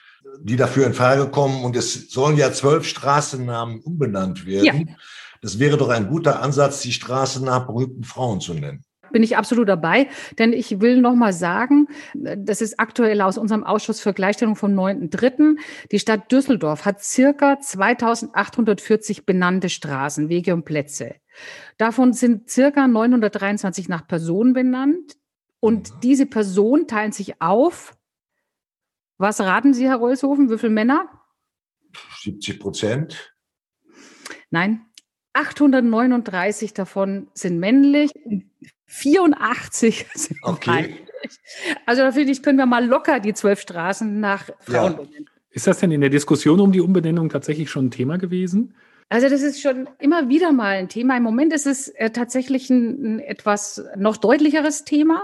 die 0.41 0.57
dafür 0.57 0.85
in 0.87 0.93
Frage 0.93 1.27
kommen. 1.27 1.63
Und 1.63 1.77
es 1.77 2.11
sollen 2.11 2.35
ja 2.35 2.51
zwölf 2.51 2.85
Straßennamen 2.85 3.79
umbenannt 3.79 4.45
werden. 4.45 4.87
Ja. 4.89 4.95
Das 5.41 5.59
wäre 5.59 5.77
doch 5.77 5.89
ein 5.89 6.09
guter 6.09 6.41
Ansatz, 6.41 6.81
die 6.81 6.91
Straßen 6.91 7.45
nach 7.45 7.67
berühmten 7.67 8.03
Frauen 8.03 8.41
zu 8.41 8.53
nennen 8.53 8.83
bin 9.11 9.23
ich 9.23 9.37
absolut 9.37 9.67
dabei, 9.67 10.07
denn 10.37 10.53
ich 10.53 10.81
will 10.81 11.01
noch 11.01 11.15
mal 11.15 11.33
sagen, 11.33 11.87
das 12.13 12.61
ist 12.61 12.79
aktuell 12.79 13.21
aus 13.21 13.37
unserem 13.37 13.63
Ausschuss 13.63 13.99
für 13.99 14.13
Gleichstellung 14.13 14.55
vom 14.55 14.71
9.3. 14.73 15.57
Die 15.91 15.99
Stadt 15.99 16.31
Düsseldorf 16.31 16.85
hat 16.85 17.03
circa 17.03 17.59
2840 17.59 19.25
benannte 19.25 19.69
Straßen, 19.69 20.29
Wege 20.29 20.53
und 20.53 20.65
Plätze. 20.65 21.15
Davon 21.77 22.13
sind 22.13 22.49
circa 22.49 22.87
923 22.87 23.89
nach 23.89 24.07
Personen 24.07 24.53
benannt 24.53 25.17
und 25.59 25.91
mhm. 25.91 25.99
diese 26.01 26.25
Personen 26.25 26.87
teilen 26.87 27.11
sich 27.11 27.41
auf. 27.41 27.95
Was 29.17 29.39
raten 29.39 29.73
Sie, 29.73 29.87
Herr 29.87 29.97
Rolshofen, 29.97 30.49
wie 30.49 30.57
viele 30.57 30.73
Männer? 30.73 31.09
70 32.21 32.59
Prozent. 32.59 33.33
Nein, 34.49 34.86
839 35.33 36.73
davon 36.73 37.27
sind 37.33 37.59
männlich, 37.59 38.11
84 38.85 40.05
sind 40.13 40.39
okay. 40.43 40.69
weiblich. 40.69 41.07
Also 41.85 42.03
da 42.03 42.11
finde 42.11 42.31
ich, 42.31 42.43
können 42.43 42.57
wir 42.57 42.65
mal 42.65 42.85
locker 42.85 43.19
die 43.19 43.33
zwölf 43.33 43.59
Straßen 43.59 44.19
nach 44.19 44.49
Frauen 44.59 44.93
ja. 44.93 44.97
benennen. 45.01 45.29
Ist 45.49 45.65
das 45.65 45.79
denn 45.79 45.91
in 45.91 46.01
der 46.01 46.09
Diskussion 46.09 46.59
um 46.59 46.71
die 46.71 46.81
Umbenennung 46.81 47.29
tatsächlich 47.29 47.69
schon 47.69 47.87
ein 47.87 47.91
Thema 47.91 48.17
gewesen? 48.17 48.75
Also 49.09 49.29
das 49.29 49.41
ist 49.41 49.61
schon 49.61 49.87
immer 49.99 50.27
wieder 50.27 50.51
mal 50.51 50.75
ein 50.75 50.89
Thema. 50.89 51.15
Im 51.15 51.23
Moment 51.23 51.53
ist 51.53 51.65
es 51.65 51.87
äh, 51.87 52.09
tatsächlich 52.09 52.69
ein, 52.69 53.15
ein, 53.15 53.19
etwas 53.21 53.81
noch 53.95 54.17
deutlicheres 54.17 54.83
Thema. 54.83 55.23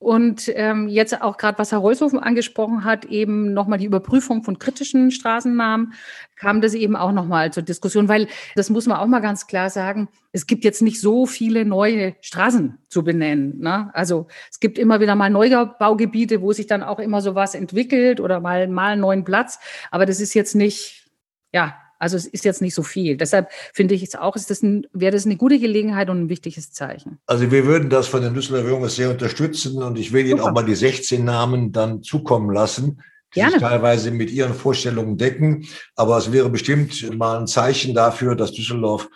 Und 0.00 0.52
ähm, 0.54 0.86
jetzt 0.86 1.22
auch 1.22 1.38
gerade, 1.38 1.58
was 1.58 1.72
Herr 1.72 1.78
Reushofen 1.78 2.18
angesprochen 2.18 2.84
hat, 2.84 3.06
eben 3.06 3.54
nochmal 3.54 3.78
die 3.78 3.86
Überprüfung 3.86 4.42
von 4.42 4.58
kritischen 4.58 5.10
Straßennamen, 5.10 5.94
kam 6.36 6.60
das 6.60 6.74
eben 6.74 6.94
auch 6.94 7.12
nochmal 7.12 7.54
zur 7.54 7.62
Diskussion, 7.62 8.06
weil 8.06 8.28
das 8.54 8.68
muss 8.68 8.86
man 8.86 8.98
auch 8.98 9.06
mal 9.06 9.20
ganz 9.20 9.46
klar 9.46 9.70
sagen, 9.70 10.08
es 10.32 10.46
gibt 10.46 10.62
jetzt 10.62 10.82
nicht 10.82 11.00
so 11.00 11.24
viele 11.24 11.64
neue 11.64 12.16
Straßen 12.20 12.80
zu 12.88 13.02
benennen. 13.02 13.60
Ne? 13.60 13.90
Also 13.94 14.26
es 14.50 14.60
gibt 14.60 14.78
immer 14.78 15.00
wieder 15.00 15.14
mal 15.14 15.30
Neubaugebiete, 15.30 16.42
wo 16.42 16.52
sich 16.52 16.66
dann 16.66 16.82
auch 16.82 16.98
immer 16.98 17.22
sowas 17.22 17.54
entwickelt 17.54 18.20
oder 18.20 18.40
mal, 18.40 18.68
mal 18.68 18.92
einen 18.92 19.00
neuen 19.00 19.24
Platz. 19.24 19.58
Aber 19.90 20.04
das 20.04 20.20
ist 20.20 20.34
jetzt 20.34 20.54
nicht, 20.54 21.10
ja, 21.54 21.76
also 22.02 22.16
es 22.16 22.26
ist 22.26 22.44
jetzt 22.44 22.60
nicht 22.60 22.74
so 22.74 22.82
viel. 22.82 23.16
Deshalb 23.16 23.48
finde 23.72 23.94
ich 23.94 24.02
es 24.02 24.16
auch, 24.16 24.34
ist 24.34 24.50
das 24.50 24.60
ein, 24.62 24.88
wäre 24.92 25.12
das 25.12 25.24
eine 25.24 25.36
gute 25.36 25.60
Gelegenheit 25.60 26.10
und 26.10 26.22
ein 26.22 26.28
wichtiges 26.28 26.72
Zeichen. 26.72 27.20
Also 27.26 27.52
wir 27.52 27.64
würden 27.64 27.90
das 27.90 28.08
von 28.08 28.22
den 28.22 28.34
Düsseldorfer 28.34 28.70
Jungs 28.70 28.96
sehr 28.96 29.08
unterstützen 29.08 29.80
und 29.80 29.96
ich 29.96 30.12
will 30.12 30.26
Ihnen 30.26 30.38
Super. 30.38 30.50
auch 30.50 30.54
mal 30.54 30.64
die 30.64 30.74
16 30.74 31.24
Namen 31.24 31.70
dann 31.70 32.02
zukommen 32.02 32.52
lassen, 32.52 33.00
die 33.34 33.40
Gerne. 33.40 33.52
sich 33.52 33.60
teilweise 33.60 34.10
mit 34.10 34.32
Ihren 34.32 34.52
Vorstellungen 34.52 35.16
decken. 35.16 35.68
Aber 35.94 36.18
es 36.18 36.32
wäre 36.32 36.50
bestimmt 36.50 37.16
mal 37.16 37.38
ein 37.38 37.46
Zeichen 37.46 37.94
dafür, 37.94 38.34
dass 38.34 38.50
Düsseldorf 38.50 39.08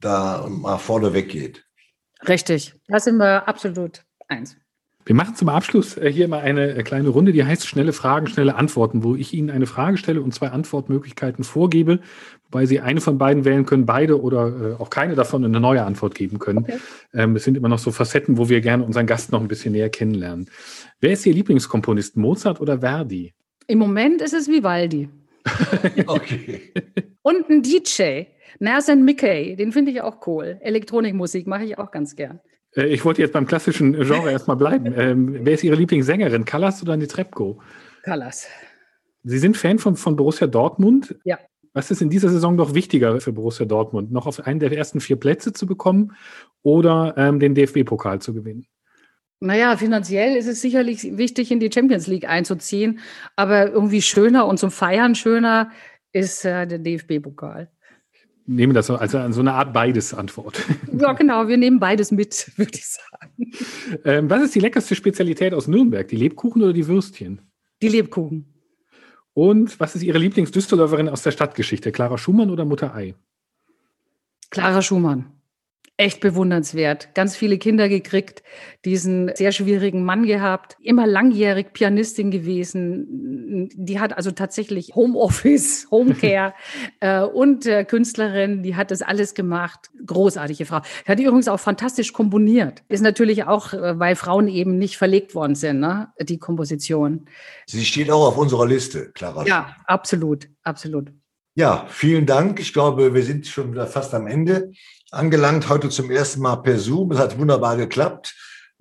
da 0.00 0.46
mal 0.46 0.76
vorne 0.76 1.14
weggeht. 1.14 1.64
Richtig, 2.28 2.74
da 2.88 3.00
sind 3.00 3.16
wir 3.16 3.48
absolut 3.48 4.04
eins. 4.28 4.54
Wir 5.06 5.14
machen 5.14 5.34
zum 5.34 5.50
Abschluss 5.50 5.98
äh, 5.98 6.10
hier 6.10 6.28
mal 6.28 6.40
eine 6.40 6.76
äh, 6.76 6.82
kleine 6.82 7.10
Runde, 7.10 7.32
die 7.32 7.44
heißt 7.44 7.66
schnelle 7.66 7.92
Fragen, 7.92 8.26
schnelle 8.26 8.54
Antworten, 8.54 9.04
wo 9.04 9.14
ich 9.14 9.34
Ihnen 9.34 9.50
eine 9.50 9.66
Frage 9.66 9.98
stelle 9.98 10.22
und 10.22 10.32
zwei 10.32 10.48
Antwortmöglichkeiten 10.48 11.44
vorgebe, 11.44 12.00
wobei 12.44 12.64
Sie 12.64 12.80
eine 12.80 13.02
von 13.02 13.18
beiden 13.18 13.44
wählen 13.44 13.66
können, 13.66 13.84
beide 13.84 14.20
oder 14.20 14.46
äh, 14.78 14.82
auch 14.82 14.88
keine 14.88 15.14
davon 15.14 15.44
eine 15.44 15.60
neue 15.60 15.84
Antwort 15.84 16.14
geben 16.14 16.38
können. 16.38 16.60
Okay. 16.60 16.78
Ähm, 17.12 17.36
es 17.36 17.44
sind 17.44 17.56
immer 17.56 17.68
noch 17.68 17.78
so 17.78 17.90
Facetten, 17.90 18.38
wo 18.38 18.48
wir 18.48 18.62
gerne 18.62 18.84
unseren 18.84 19.06
Gast 19.06 19.30
noch 19.30 19.42
ein 19.42 19.48
bisschen 19.48 19.72
näher 19.72 19.90
kennenlernen. 19.90 20.48
Wer 21.00 21.12
ist 21.12 21.26
Ihr 21.26 21.34
Lieblingskomponist, 21.34 22.16
Mozart 22.16 22.60
oder 22.60 22.80
Verdi? 22.80 23.34
Im 23.66 23.78
Moment 23.78 24.22
ist 24.22 24.32
es 24.32 24.48
Vivaldi. 24.48 25.10
okay. 26.06 26.72
Und 27.20 27.50
ein 27.50 27.62
DJ, 27.62 28.24
Nersen 28.58 29.04
Mickey, 29.04 29.56
den 29.56 29.72
finde 29.72 29.90
ich 29.90 30.00
auch 30.00 30.26
cool. 30.26 30.58
Elektronikmusik 30.62 31.46
mache 31.46 31.64
ich 31.64 31.78
auch 31.78 31.90
ganz 31.90 32.16
gern. 32.16 32.40
Äh, 32.76 32.86
ich 32.86 33.04
wollte 33.04 33.22
jetzt 33.22 33.32
beim 33.32 33.46
klassischen 33.46 33.92
Genre 33.92 34.30
erstmal 34.32 34.56
bleiben. 34.56 34.92
Ähm, 34.96 35.38
wer 35.42 35.54
ist 35.54 35.64
Ihre 35.64 35.76
Lieblingssängerin, 35.76 36.44
Callas 36.44 36.82
oder 36.82 36.96
Netrebko? 36.96 37.60
Callas. 38.02 38.46
Sie 39.22 39.38
sind 39.38 39.56
Fan 39.56 39.78
von, 39.78 39.96
von 39.96 40.16
Borussia 40.16 40.46
Dortmund. 40.46 41.16
Ja. 41.24 41.38
Was 41.72 41.90
ist 41.90 42.02
in 42.02 42.10
dieser 42.10 42.28
Saison 42.28 42.54
noch 42.54 42.74
wichtiger 42.74 43.20
für 43.20 43.32
Borussia 43.32 43.66
Dortmund? 43.66 44.12
Noch 44.12 44.26
auf 44.26 44.46
einen 44.46 44.60
der 44.60 44.70
ersten 44.70 45.00
vier 45.00 45.16
Plätze 45.16 45.52
zu 45.52 45.66
bekommen 45.66 46.14
oder 46.62 47.14
ähm, 47.16 47.40
den 47.40 47.54
DFB-Pokal 47.54 48.20
zu 48.20 48.32
gewinnen? 48.32 48.66
Naja, 49.40 49.76
finanziell 49.76 50.36
ist 50.36 50.46
es 50.46 50.60
sicherlich 50.60 51.16
wichtig, 51.16 51.50
in 51.50 51.60
die 51.60 51.70
Champions 51.72 52.06
League 52.06 52.28
einzuziehen. 52.28 53.00
Aber 53.34 53.70
irgendwie 53.72 54.02
schöner 54.02 54.46
und 54.46 54.58
zum 54.58 54.70
Feiern 54.70 55.14
schöner 55.14 55.70
ist 56.12 56.44
äh, 56.44 56.66
der 56.66 56.78
DFB-Pokal 56.78 57.68
nehmen 58.46 58.74
das 58.74 58.90
als 58.90 59.12
so 59.12 59.40
eine 59.40 59.52
Art 59.52 59.72
beides 59.72 60.14
Antwort. 60.14 60.62
Ja, 60.98 61.12
genau, 61.12 61.48
wir 61.48 61.56
nehmen 61.56 61.80
beides 61.80 62.10
mit, 62.10 62.52
würde 62.56 62.72
ich 62.74 62.86
sagen. 62.86 63.52
Ähm, 64.04 64.30
was 64.30 64.42
ist 64.42 64.54
die 64.54 64.60
leckerste 64.60 64.94
Spezialität 64.94 65.52
aus 65.52 65.66
Nürnberg? 65.66 66.06
Die 66.08 66.16
Lebkuchen 66.16 66.62
oder 66.62 66.72
die 66.72 66.86
Würstchen? 66.86 67.40
Die 67.82 67.88
Lebkuchen. 67.88 68.46
Und 69.32 69.80
was 69.80 69.96
ist 69.96 70.02
Ihre 70.02 70.18
Lieblingsdüsseldorferin 70.18 71.08
aus 71.08 71.22
der 71.22 71.32
Stadtgeschichte? 71.32 71.90
Clara 71.90 72.16
Schumann 72.16 72.50
oder 72.50 72.64
Mutter 72.64 72.94
Ei? 72.94 73.14
Clara 74.50 74.80
Schumann. 74.80 75.32
Echt 75.96 76.20
bewundernswert. 76.20 77.14
Ganz 77.14 77.36
viele 77.36 77.56
Kinder 77.56 77.88
gekriegt, 77.88 78.42
diesen 78.84 79.30
sehr 79.36 79.52
schwierigen 79.52 80.04
Mann 80.04 80.26
gehabt, 80.26 80.76
immer 80.80 81.06
langjährig 81.06 81.72
Pianistin 81.72 82.32
gewesen. 82.32 83.68
Die 83.74 84.00
hat 84.00 84.16
also 84.16 84.32
tatsächlich 84.32 84.96
Homeoffice, 84.96 85.86
Homecare 85.92 86.52
äh, 87.00 87.20
und 87.20 87.66
äh, 87.66 87.84
Künstlerin, 87.84 88.64
die 88.64 88.74
hat 88.74 88.90
das 88.90 89.02
alles 89.02 89.34
gemacht. 89.34 89.90
Großartige 90.04 90.66
Frau. 90.66 90.80
Die 91.06 91.12
hat 91.12 91.20
übrigens 91.20 91.46
auch 91.46 91.60
fantastisch 91.60 92.12
komponiert. 92.12 92.82
Ist 92.88 93.02
natürlich 93.02 93.44
auch, 93.44 93.72
äh, 93.72 93.98
weil 93.98 94.16
Frauen 94.16 94.48
eben 94.48 94.78
nicht 94.78 94.96
verlegt 94.96 95.36
worden 95.36 95.54
sind, 95.54 95.78
ne? 95.78 96.12
die 96.20 96.38
Komposition. 96.38 97.26
Sie 97.66 97.84
steht 97.84 98.10
auch 98.10 98.26
auf 98.26 98.36
unserer 98.36 98.66
Liste, 98.66 99.12
Clara. 99.12 99.46
Ja, 99.46 99.76
absolut, 99.86 100.48
absolut. 100.64 101.12
Ja, 101.56 101.86
vielen 101.88 102.26
Dank. 102.26 102.58
Ich 102.58 102.72
glaube, 102.72 103.14
wir 103.14 103.22
sind 103.22 103.46
schon 103.46 103.70
wieder 103.70 103.86
fast 103.86 104.12
am 104.12 104.26
Ende 104.26 104.72
angelangt, 105.14 105.68
heute 105.68 105.88
zum 105.88 106.10
ersten 106.10 106.40
Mal 106.40 106.56
per 106.56 106.78
Zoom. 106.78 107.12
Es 107.12 107.18
hat 107.18 107.38
wunderbar 107.38 107.76
geklappt. 107.76 108.34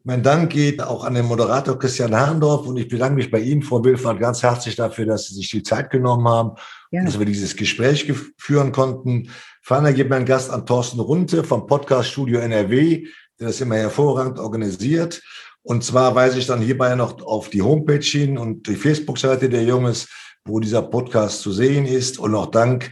Mein 0.04 0.22
Dank 0.22 0.52
geht 0.52 0.82
auch 0.82 1.06
an 1.06 1.14
den 1.14 1.26
Moderator 1.26 1.80
Christian 1.80 2.14
Harndorf 2.14 2.68
und 2.68 2.76
ich 2.76 2.90
bedanke 2.90 3.16
mich 3.16 3.32
bei 3.32 3.40
Ihnen, 3.40 3.62
Frau 3.62 3.84
Wilfahrt, 3.84 4.20
ganz 4.20 4.44
herzlich 4.44 4.76
dafür, 4.76 5.06
dass 5.06 5.28
Sie 5.28 5.36
sich 5.36 5.50
die 5.50 5.64
Zeit 5.64 5.90
genommen 5.90 6.28
haben, 6.28 6.52
ja. 6.92 7.06
dass 7.06 7.18
wir 7.18 7.26
dieses 7.26 7.56
Gespräch 7.56 8.12
führen 8.38 8.74
konnten. 8.74 9.30
Ferner 9.62 9.94
gibt 9.94 10.10
mein 10.10 10.26
Gast 10.26 10.52
an 10.52 10.66
Thorsten 10.66 11.00
Runte 11.00 11.46
vom 11.46 11.68
Podcast 11.68 12.10
Studio 12.10 12.40
NRW, 12.40 13.08
der 13.40 13.48
das 13.48 13.62
immer 13.62 13.78
hervorragend 13.78 14.40
organisiert. 14.40 15.22
Und 15.62 15.86
zwar 15.86 16.14
weise 16.16 16.40
ich 16.40 16.48
dann 16.48 16.62
hierbei 16.62 16.96
noch 16.96 17.22
auf 17.22 17.50
die 17.50 17.62
Homepage 17.62 18.00
hin 18.00 18.38
und 18.38 18.68
die 18.68 18.76
Facebook-Seite 18.76 19.48
der 19.48 19.64
Junges, 19.64 20.10
wo 20.44 20.60
dieser 20.60 20.82
Podcast 20.82 21.40
zu 21.40 21.54
sehen 21.54 21.86
ist. 21.86 22.20
Und 22.20 22.36
auch 22.36 22.48
Dank 22.48 22.92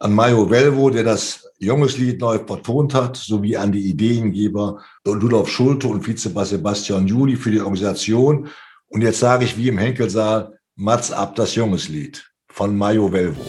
an 0.00 0.14
Mario 0.14 0.48
Velvo, 0.48 0.90
der 0.90 1.04
das 1.04 1.46
junges 1.58 1.98
Lied 1.98 2.20
neu 2.20 2.38
vertont 2.38 2.94
hat, 2.94 3.16
sowie 3.16 3.56
an 3.56 3.70
die 3.70 3.86
Ideengeber 3.90 4.82
Ludolf 5.04 5.48
Schulte 5.48 5.88
und 5.88 6.06
Vizebass 6.06 6.50
Sebastian 6.50 7.06
Juli 7.06 7.36
für 7.36 7.50
die 7.50 7.60
Organisation. 7.60 8.48
Und 8.88 9.02
jetzt 9.02 9.20
sage 9.20 9.44
ich 9.44 9.56
wie 9.56 9.68
im 9.68 9.78
Henkelsaal, 9.78 10.58
Mats 10.74 11.12
ab 11.12 11.36
das 11.36 11.54
junges 11.54 11.88
Lied 11.88 12.32
von 12.48 12.76
Mario 12.76 13.12
Velvo. 13.12 13.44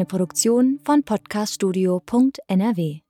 Eine 0.00 0.06
Produktion 0.06 0.80
von 0.82 1.02
podcaststudio.nrw. 1.02 3.09